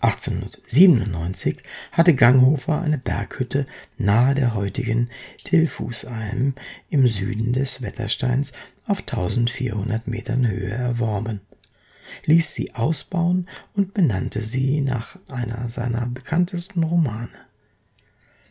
[0.02, 1.58] 1897
[1.92, 5.10] hatte Ganghofer eine Berghütte nahe der heutigen
[5.44, 6.54] Tilfußalm
[6.90, 8.54] im Süden des Wettersteins
[8.88, 11.42] auf 1400 Metern Höhe erworben
[12.26, 17.30] ließ sie ausbauen und benannte sie nach einer seiner bekanntesten Romane.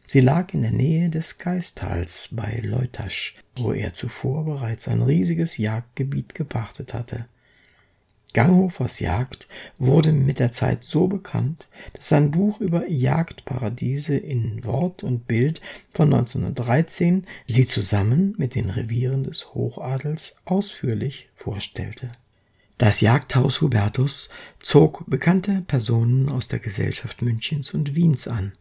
[0.07, 5.59] Sie lag in der Nähe des Geistals bei Leutasch, wo er zuvor bereits ein riesiges
[5.59, 7.27] Jagdgebiet gepachtet hatte.
[8.33, 9.49] Ganghofers Jagd
[9.79, 15.61] wurde mit der Zeit so bekannt, dass sein Buch über Jagdparadiese in Wort und Bild
[15.93, 22.13] von 1913 sie zusammen mit den Revieren des Hochadels ausführlich vorstellte.
[22.79, 24.29] Das Jagdhaus Hubertus
[24.61, 28.53] zog bekannte Personen aus der Gesellschaft Münchens und Wiens an.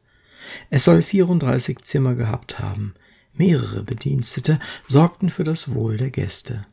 [0.72, 2.96] Es soll 34 Zimmer gehabt haben.
[3.34, 6.66] Mehrere Bedienstete sorgten für das Wohl der Gäste.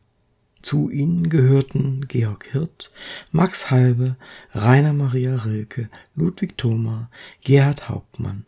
[0.63, 2.91] Zu ihnen gehörten Georg Hirt,
[3.31, 4.15] Max Halbe,
[4.55, 7.11] Rainer Maria Rilke, Ludwig Thoma,
[7.43, 8.45] Gerhard Hauptmann,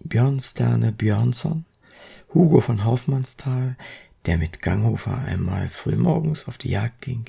[0.00, 1.66] Björn Sterne Björnsson,
[2.32, 3.76] Hugo von Hoffmannsthal,
[4.24, 7.26] der mit Ganghofer einmal frühmorgens auf die Jagd ging,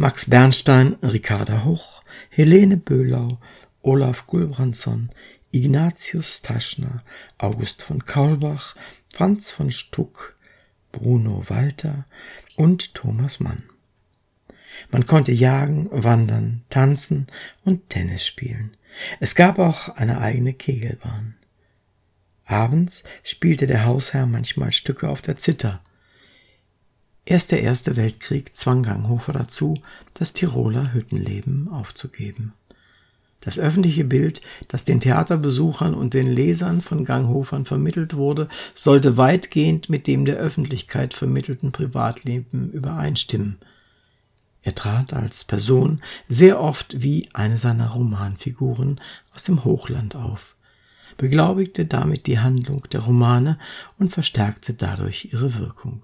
[0.00, 3.40] Max Bernstein, Ricarda Hoch, Helene Böhlau,
[3.82, 5.10] Olaf Gulbrandsson,
[5.50, 7.02] Ignatius Taschner,
[7.36, 8.76] August von Kaulbach,
[9.12, 10.36] Franz von Stuck,
[10.92, 12.06] Bruno Walter
[12.54, 13.64] und Thomas Mann.
[14.92, 17.26] Man konnte jagen, wandern, tanzen
[17.64, 18.76] und Tennis spielen.
[19.18, 21.34] Es gab auch eine eigene Kegelbahn.
[22.44, 25.82] Abends spielte der Hausherr manchmal Stücke auf der Zither
[27.30, 29.74] Erst der Erste Weltkrieg zwang Ganghofer dazu,
[30.14, 32.54] das Tiroler Hüttenleben aufzugeben.
[33.42, 39.90] Das öffentliche Bild, das den Theaterbesuchern und den Lesern von Ganghofern vermittelt wurde, sollte weitgehend
[39.90, 43.58] mit dem der Öffentlichkeit vermittelten Privatleben übereinstimmen.
[44.62, 46.00] Er trat als Person
[46.30, 49.02] sehr oft wie eine seiner Romanfiguren
[49.34, 50.56] aus dem Hochland auf,
[51.18, 53.58] beglaubigte damit die Handlung der Romane
[53.98, 56.02] und verstärkte dadurch ihre Wirkung.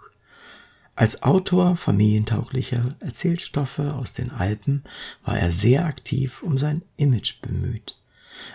[0.97, 4.85] Als Autor familientauglicher Erzählstoffe aus den Alpen
[5.25, 7.99] war er sehr aktiv um sein Image bemüht.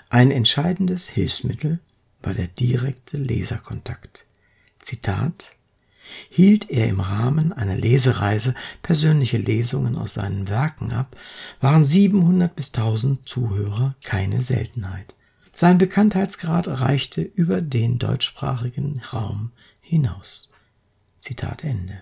[0.10, 1.80] Ein entscheidendes Hilfsmittel
[2.22, 4.26] war der direkte Leserkontakt.
[4.80, 5.52] Zitat
[6.30, 11.16] Hielt er im Rahmen einer Lesereise persönliche Lesungen aus seinen Werken ab,
[11.60, 15.16] waren 700 bis 1000 Zuhörer keine Seltenheit.
[15.54, 20.50] Sein Bekanntheitsgrad reichte über den deutschsprachigen Raum hinaus.
[21.20, 22.02] Zitat Ende.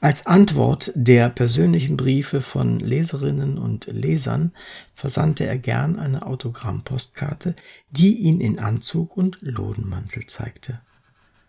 [0.00, 4.52] Als Antwort der persönlichen Briefe von Leserinnen und Lesern
[4.94, 7.56] versandte er gern eine Autogrammpostkarte,
[7.90, 10.80] die ihn in Anzug und Lodenmantel zeigte.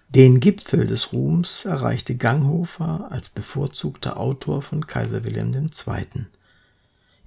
[0.09, 6.25] Den Gipfel des Ruhms erreichte Ganghofer als bevorzugter Autor von Kaiser Wilhelm II.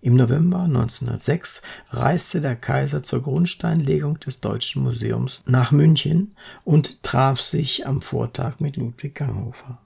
[0.00, 7.40] Im November 1906 reiste der Kaiser zur Grundsteinlegung des Deutschen Museums nach München und traf
[7.40, 9.78] sich am Vortag mit Ludwig Ganghofer.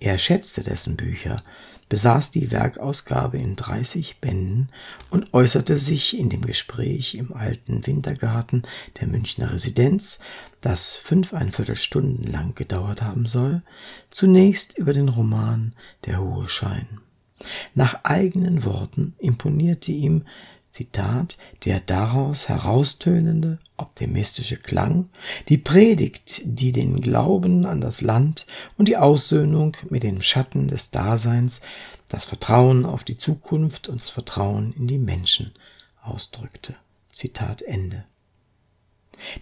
[0.00, 1.42] Er schätzte dessen Bücher,
[1.90, 4.68] besaß die Werkausgabe in 30 Bänden
[5.10, 8.62] und äußerte sich in dem Gespräch im alten Wintergarten
[8.98, 10.20] der Münchner Residenz,
[10.62, 13.62] das fünfeinviertel Stunden lang gedauert haben soll,
[14.10, 15.74] zunächst über den Roman
[16.06, 17.00] Der hohe Schein.
[17.74, 20.24] Nach eigenen Worten imponierte ihm
[20.70, 25.08] Zitat, der daraus heraustönende optimistische Klang,
[25.48, 28.46] die Predigt, die den Glauben an das Land
[28.76, 31.60] und die Aussöhnung mit dem Schatten des Daseins,
[32.08, 35.52] das Vertrauen auf die Zukunft und das Vertrauen in die Menschen
[36.02, 36.76] ausdrückte.
[37.10, 38.04] Zitat Ende.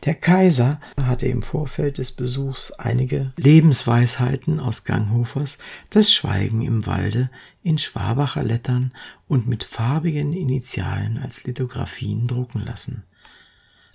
[0.04, 5.58] Der Kaiser hatte im Vorfeld des Besuchs einige Lebensweisheiten aus Ganghofers
[5.90, 7.30] Das Schweigen im Walde
[7.62, 8.92] in Schwabacher Lettern
[9.26, 13.04] und mit farbigen Initialen als Lithografien drucken lassen.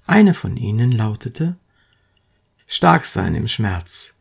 [0.06, 1.56] Eine von ihnen lautete
[2.68, 4.16] Stark sein im Schmerz,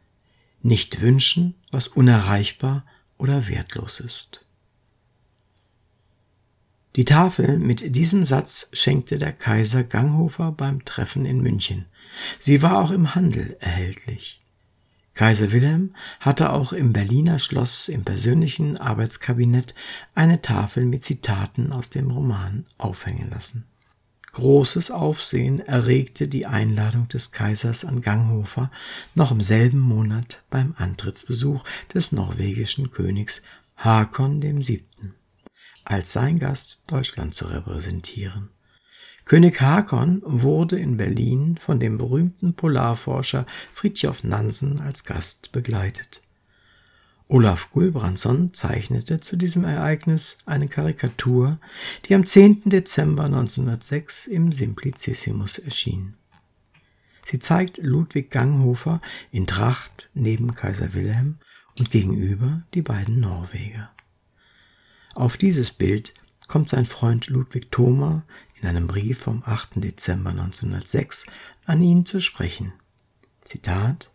[0.63, 2.85] nicht wünschen, was unerreichbar
[3.19, 4.42] oder wertlos ist.
[6.95, 11.87] Die Tafel mit diesem Satz schenkte der Kaiser Ganghofer beim Treffen in München.
[12.39, 14.43] Sie war auch im Handel erhältlich.
[15.15, 19.75] Kaiser Wilhelm hatte auch im Berliner Schloss im persönlichen Arbeitskabinett
[20.15, 23.65] eine Tafel mit Zitaten aus dem Roman aufhängen lassen.
[24.33, 28.71] Großes Aufsehen erregte die Einladung des Kaisers an Ganghofer
[29.15, 33.43] noch im selben Monat beim Antrittsbesuch des norwegischen Königs
[33.77, 34.85] Hakon VII
[35.85, 38.51] als sein Gast Deutschland zu repräsentieren.
[39.25, 46.23] König Hakon wurde in Berlin von dem berühmten Polarforscher Fridtjof Nansen als Gast begleitet.
[47.29, 51.59] Olaf Gulbrandsson zeichnete zu diesem Ereignis eine Karikatur,
[52.05, 52.65] die am 10.
[52.67, 56.15] Dezember 1906 im Simplicissimus erschien.
[57.25, 61.39] Sie zeigt Ludwig Ganghofer in Tracht neben Kaiser Wilhelm
[61.79, 63.92] und gegenüber die beiden Norweger.
[65.15, 66.15] Auf dieses Bild
[66.49, 68.25] kommt sein Freund Ludwig Thoma
[68.61, 69.73] in einem Brief vom 8.
[69.77, 71.27] Dezember 1906
[71.67, 72.73] an ihn zu sprechen.
[73.45, 74.11] Zitat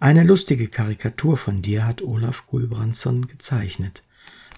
[0.00, 4.02] Eine lustige Karikatur von dir hat Olaf Gulbrandsson gezeichnet,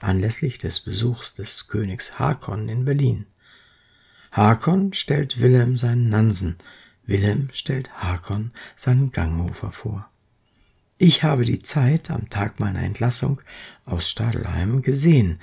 [0.00, 3.26] anlässlich des Besuchs des Königs Hakon in Berlin.
[4.32, 6.56] Hakon stellt Wilhelm seinen Nansen,
[7.04, 10.08] Wilhelm stellt Hakon seinen Ganghofer vor.
[11.06, 13.42] Ich habe die Zeit am Tag meiner Entlassung
[13.84, 15.38] aus Stadelheim gesehen.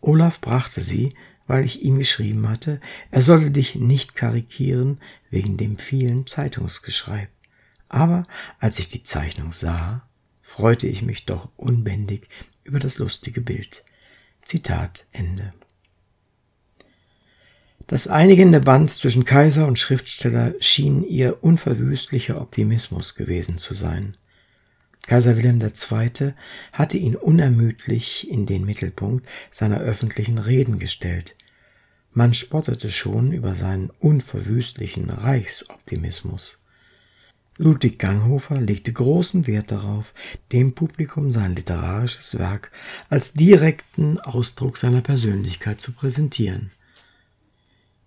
[0.00, 1.14] Olaf brachte sie,
[1.46, 7.28] weil ich ihm geschrieben hatte, er solle dich nicht karikieren wegen dem vielen Zeitungsgeschreib.
[7.90, 8.22] Aber
[8.58, 10.08] als ich die Zeichnung sah,
[10.40, 12.26] freute ich mich doch unbändig
[12.64, 13.84] über das lustige Bild.
[14.40, 15.52] Zitat Ende.
[17.86, 24.16] Das einigende Band zwischen Kaiser und Schriftsteller schien ihr unverwüstlicher Optimismus gewesen zu sein.
[25.06, 26.32] Kaiser Wilhelm II.
[26.72, 31.34] hatte ihn unermüdlich in den Mittelpunkt seiner öffentlichen Reden gestellt.
[32.12, 36.58] Man spottete schon über seinen unverwüstlichen Reichsoptimismus.
[37.58, 40.14] Ludwig Ganghofer legte großen Wert darauf,
[40.52, 42.70] dem Publikum sein literarisches Werk
[43.08, 46.70] als direkten Ausdruck seiner Persönlichkeit zu präsentieren.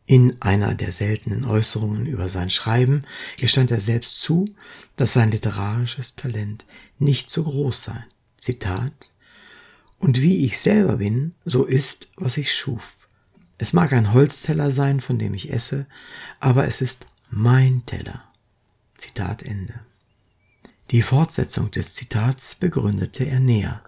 [0.07, 3.05] In einer der seltenen Äußerungen über sein Schreiben
[3.37, 4.45] gestand er selbst zu,
[4.97, 6.65] dass sein literarisches Talent
[6.99, 8.05] nicht so groß sei.
[8.37, 9.11] Zitat
[9.97, 13.07] Und wie ich selber bin, so ist, was ich schuf.
[13.57, 15.87] Es mag ein Holzteller sein, von dem ich esse,
[16.39, 18.23] aber es ist mein Teller.
[18.97, 19.79] Zitat Ende.
[20.91, 23.81] Die Fortsetzung des Zitats begründete er näher.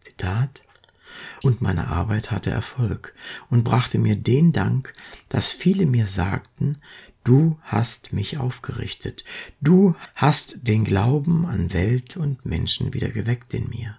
[0.00, 0.62] Zitat
[1.42, 3.14] und meine Arbeit hatte Erfolg
[3.50, 4.94] und brachte mir den Dank,
[5.28, 6.78] dass viele mir sagten,
[7.24, 9.24] du hast mich aufgerichtet,
[9.60, 13.98] du hast den Glauben an Welt und Menschen wieder geweckt in mir.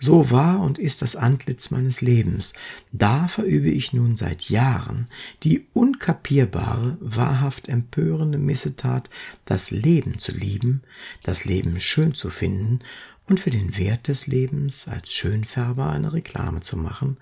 [0.00, 2.52] So war und ist das Antlitz meines Lebens.
[2.92, 5.06] Da verübe ich nun seit Jahren
[5.44, 9.08] die unkapierbare, wahrhaft empörende Missetat,
[9.46, 10.82] das Leben zu lieben,
[11.22, 12.80] das Leben schön zu finden
[13.26, 17.16] und für den Wert des Lebens als Schönfärber eine Reklame zu machen,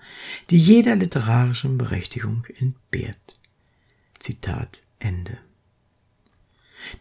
[0.49, 3.39] die jeder literarischen Berechtigung entbehrt.
[4.19, 5.37] Zitat Ende.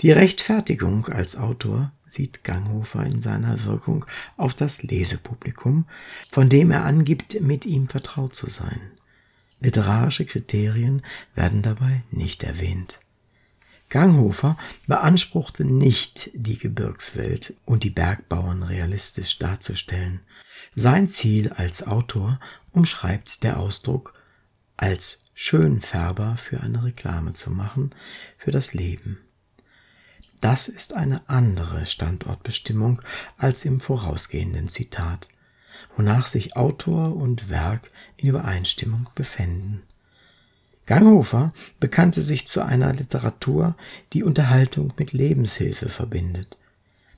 [0.01, 4.05] Die Rechtfertigung als Autor sieht Ganghofer in seiner Wirkung
[4.37, 5.87] auf das Lesepublikum,
[6.31, 8.81] von dem er angibt, mit ihm vertraut zu sein.
[9.61, 11.03] Literarische Kriterien
[11.35, 13.01] werden dabei nicht erwähnt.
[13.93, 14.57] Ganghofer
[14.87, 20.21] beanspruchte nicht, die Gebirgswelt und die Bergbauern realistisch darzustellen.
[20.75, 22.41] Sein Ziel als Autor
[22.71, 24.15] umschreibt der Ausdruck,
[24.79, 27.95] als Schönfärber für eine Reklame zu machen,
[28.39, 29.19] für das Leben.
[30.41, 33.03] Das ist eine andere Standortbestimmung
[33.37, 35.29] als im vorausgehenden Zitat,
[35.99, 39.83] wonach sich Autor und Werk in Übereinstimmung befänden.
[40.93, 43.77] Ganghofer bekannte sich zu einer Literatur,
[44.13, 46.59] die Unterhaltung mit Lebenshilfe verbindet.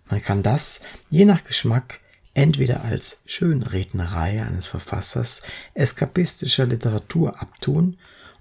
[0.09, 0.81] Man kann das,
[1.11, 1.99] je nach Geschmack,
[2.35, 5.43] entweder als Schönrednerei eines Verfassers
[5.75, 7.97] eskapistischer Literatur abtun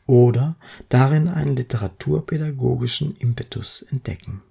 [0.05, 0.55] oder
[0.89, 4.43] darin einen literaturpädagogischen Impetus entdecken.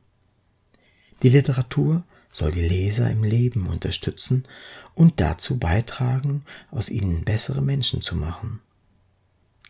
[1.23, 2.03] Die Literatur
[2.33, 4.49] soll die Leser im Leben unterstützen
[4.97, 8.59] und dazu beitragen, aus ihnen bessere Menschen zu machen.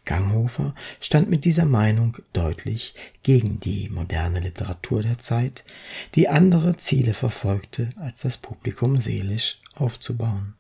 [0.04, 5.64] Ganghofer stand mit dieser Meinung deutlich gegen die moderne Literatur der Zeit,
[6.14, 10.54] die andere Ziele verfolgte, als das Publikum seelisch aufzubauen.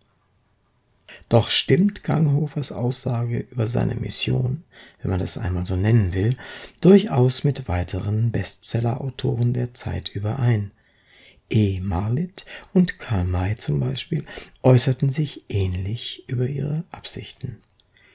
[1.28, 4.64] Doch stimmt Ganghofers Aussage über seine Mission,
[5.00, 6.36] wenn man das einmal so nennen will,
[6.80, 10.70] durchaus mit weiteren Bestseller-Autoren der Zeit überein.
[11.50, 11.80] E.
[11.80, 14.24] Marlitt und Karl May zum Beispiel
[14.62, 17.58] äußerten sich ähnlich über ihre Absichten.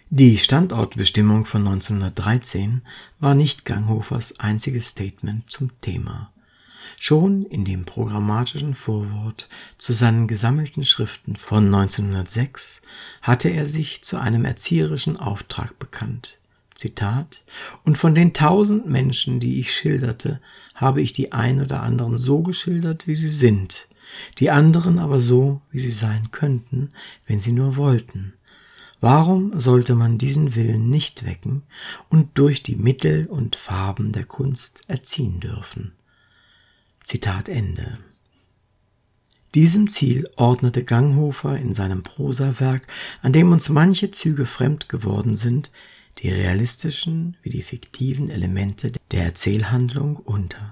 [0.09, 2.81] Die Standortbestimmung von 1913
[3.19, 6.31] war nicht Ganghofers einziges Statement zum Thema.
[6.97, 12.81] Schon in dem programmatischen Vorwort zu seinen gesammelten Schriften von 1906
[13.21, 16.38] hatte er sich zu einem erzieherischen Auftrag bekannt.
[16.73, 17.43] Zitat,
[17.84, 20.39] und von den tausend Menschen, die ich schilderte,
[20.73, 23.89] habe ich die ein oder anderen so geschildert, wie sie sind,
[24.38, 26.93] die anderen aber so, wie sie sein könnten,
[27.25, 28.36] wenn sie nur wollten.
[28.99, 31.64] Warum sollte man diesen Willen nicht wecken
[32.10, 35.94] und durch die Mittel und Farben der Kunst erziehen dürfen?
[37.03, 37.99] Zitat Ende.
[39.53, 42.86] Diesem Ziel ordnete Ganghofer in seinem Prosawerk,
[43.22, 45.72] an dem uns manche Züge fremd geworden sind,
[46.19, 50.72] die realistischen wie die fiktiven Elemente der Erzählhandlung unter.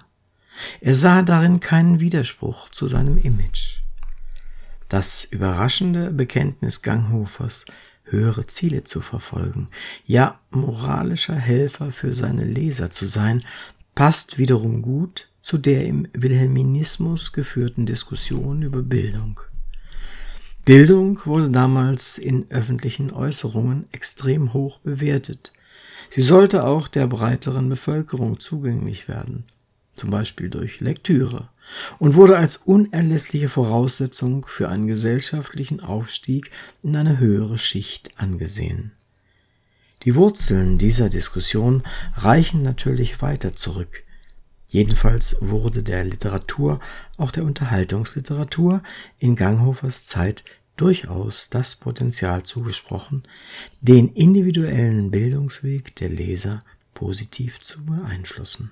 [0.82, 3.82] Er sah darin keinen Widerspruch zu seinem Image.
[4.90, 7.66] Das überraschende Bekenntnis Ganghofers
[8.06, 9.68] höhere Ziele zu verfolgen,
[10.06, 13.44] ja moralischer Helfer für seine Leser zu sein,
[13.94, 19.40] passt wiederum gut zu der im Wilhelminismus geführten Diskussion über Bildung.
[20.66, 25.54] Bildung wurde damals in öffentlichen Äußerungen extrem hoch bewertet.
[26.10, 29.46] Sie sollte auch der breiteren Bevölkerung zugänglich werden,
[29.96, 31.50] zum Beispiel durch Lektüre
[32.00, 36.52] und wurde als unerlässliche Voraussetzung für einen gesellschaftlichen Aufstieg
[36.84, 38.92] in eine höhere Schicht angesehen.
[40.04, 41.84] Die Wurzeln dieser Diskussion
[42.16, 44.04] reichen natürlich weiter zurück.
[44.70, 46.80] Jedenfalls wurde der Literatur,
[47.18, 48.84] auch der Unterhaltungsliteratur,
[49.20, 50.44] in Ganghofers Zeit
[50.76, 53.24] durchaus das Potenzial zugesprochen,
[53.82, 56.64] den individuellen Bildungsweg der Leser
[56.94, 58.72] positiv zu beeinflussen.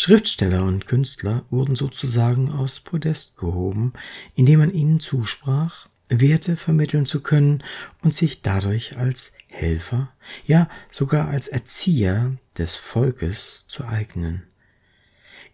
[0.00, 3.94] Schriftsteller und Künstler wurden sozusagen aus Podest gehoben,
[4.36, 7.64] indem man ihnen zusprach, Werte vermitteln zu können
[8.00, 10.12] und sich dadurch als Helfer,
[10.46, 14.44] ja sogar als Erzieher des Volkes zu eignen.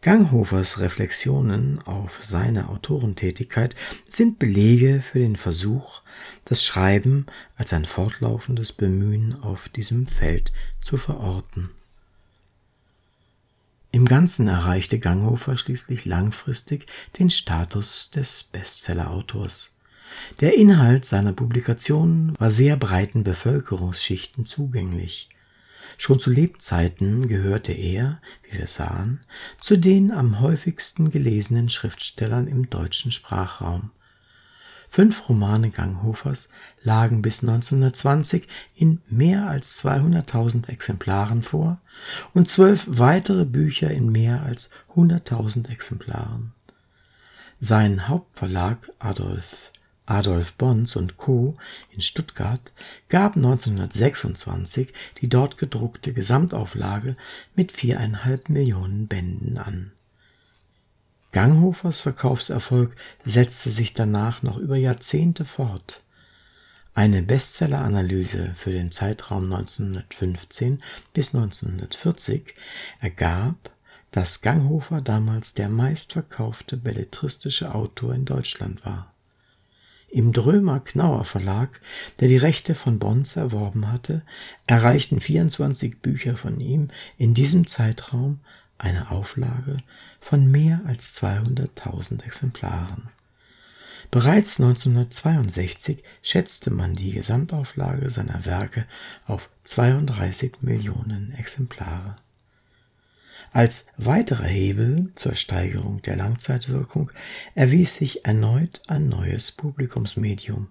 [0.03, 3.75] Ganghofers Reflexionen auf seine Autorentätigkeit
[4.07, 6.03] sind Belege für den Versuch,
[6.45, 7.25] das Schreiben
[7.57, 10.53] als ein fortlaufendes Bemühen auf diesem Feld
[10.83, 11.71] zu verorten.
[13.95, 16.87] Im Ganzen erreichte Ganghofer schließlich langfristig
[17.21, 19.71] den Status des Bestseller-Autors.
[20.41, 25.29] Der Inhalt seiner Publikationen war sehr breiten Bevölkerungsschichten zugänglich.
[25.97, 29.21] Schon zu Lebzeiten gehörte er, wie wir sahen,
[29.61, 33.93] zu den am häufigsten gelesenen Schriftstellern im deutschen Sprachraum
[34.95, 36.51] Fünf Romane Ganghofers
[36.85, 38.47] lagen bis 1920
[38.77, 41.81] in mehr als 200.000 Exemplaren vor
[42.33, 46.53] und zwölf weitere Bücher in mehr als 100.000 Exemplaren.
[47.59, 49.73] Sein Hauptverlag Adolf
[50.07, 51.57] Adolf Bons und Co.
[51.91, 52.73] in Stuttgart
[53.09, 57.17] gab 1926 die dort gedruckte Gesamtauflage
[57.57, 59.91] mit viereinhalb Millionen Bänden an
[61.35, 62.95] Ganghofers Verkaufserfolg
[63.25, 66.01] setzte sich danach noch über Jahrzehnte fort.
[66.95, 70.81] Eine Bestselleranalyse für den Zeitraum 1915
[71.13, 72.55] bis 1940
[73.01, 73.73] ergab,
[74.13, 79.13] dass Ganghofer damals der meistverkaufte belletristische Autor in Deutschland war.
[80.11, 81.81] Im Drömer Knauer Verlag,
[82.21, 84.23] der die Rechte von Bons erworben hatte,
[84.69, 88.39] erreichten 24 Bücher von ihm in diesem Zeitraum
[88.79, 89.79] eine Auflage
[90.25, 93.11] von mehr als 200.000 Exemplaren.
[94.11, 98.87] Bereits 1962 schätzte man die Gesamtauflage seiner Werke
[99.27, 102.17] auf 32 Millionen Exemplare.
[103.53, 107.11] Als weiterer Hebel zur Steigerung der Langzeitwirkung
[107.55, 110.69] erwies sich erneut ein neues Publikumsmedium,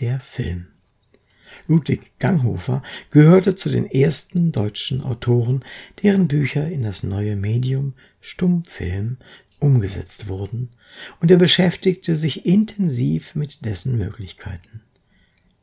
[0.00, 0.66] der Film.
[1.68, 5.64] Ludwig Ganghofer gehörte zu den ersten deutschen Autoren,
[6.02, 9.16] deren Bücher in das neue Medium Stummfilm
[9.58, 10.70] umgesetzt wurden,
[11.20, 14.82] und er beschäftigte sich intensiv mit dessen Möglichkeiten.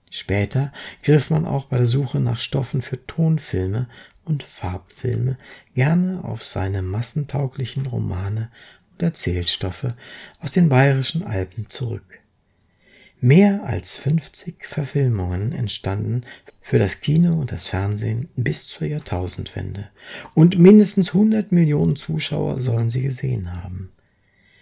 [0.10, 0.72] Später
[1.04, 3.90] griff man auch bei der Suche nach Stoffen für Tonfilme
[4.24, 5.38] und Farbfilme
[5.76, 8.50] gerne auf seine massentauglichen Romane
[8.94, 9.88] und Erzählstoffe
[10.40, 12.17] aus den bayerischen Alpen zurück.
[13.20, 16.22] Mehr als 50 Verfilmungen entstanden
[16.62, 19.90] für das Kino und das Fernsehen bis zur Jahrtausendwende
[20.36, 23.92] und mindestens 100 Millionen Zuschauer sollen sie gesehen haben.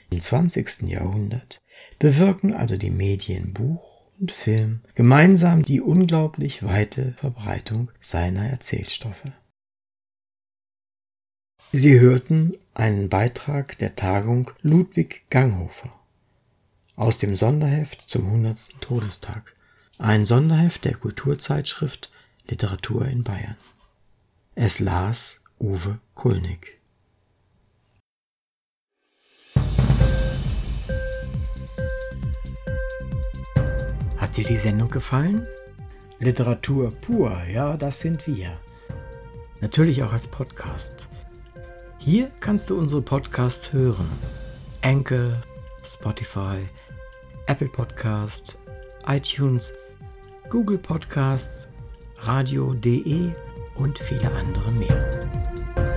[0.10, 0.84] Im 20.
[0.84, 1.58] Jahrhundert
[2.00, 3.84] bewirken also die Medien Buch
[4.22, 9.32] und Film gemeinsam die unglaublich weite Verbreitung seiner Erzählstoffe.
[11.74, 15.92] Sie hörten einen Beitrag der Tagung Ludwig Ganghofer
[16.96, 18.82] aus dem Sonderheft zum 100.
[18.82, 19.56] Todestag.
[19.98, 22.12] Ein Sonderheft der Kulturzeitschrift
[22.48, 23.58] Literatur in Bayern.
[24.56, 26.80] Es las Uwe Kulnig.
[34.18, 35.48] Hat dir die Sendung gefallen?
[36.20, 38.58] Literatur pur, ja, das sind wir.
[39.60, 41.08] Natürlich auch als Podcast.
[41.98, 44.10] Hier kannst du unsere Podcasts hören.
[44.82, 45.42] Anchor,
[45.84, 46.66] Spotify,
[47.48, 48.58] Apple Podcast,
[49.08, 49.74] iTunes,
[50.50, 51.68] Google Podcasts,
[52.18, 53.34] radio.de
[53.76, 55.95] und viele andere mehr.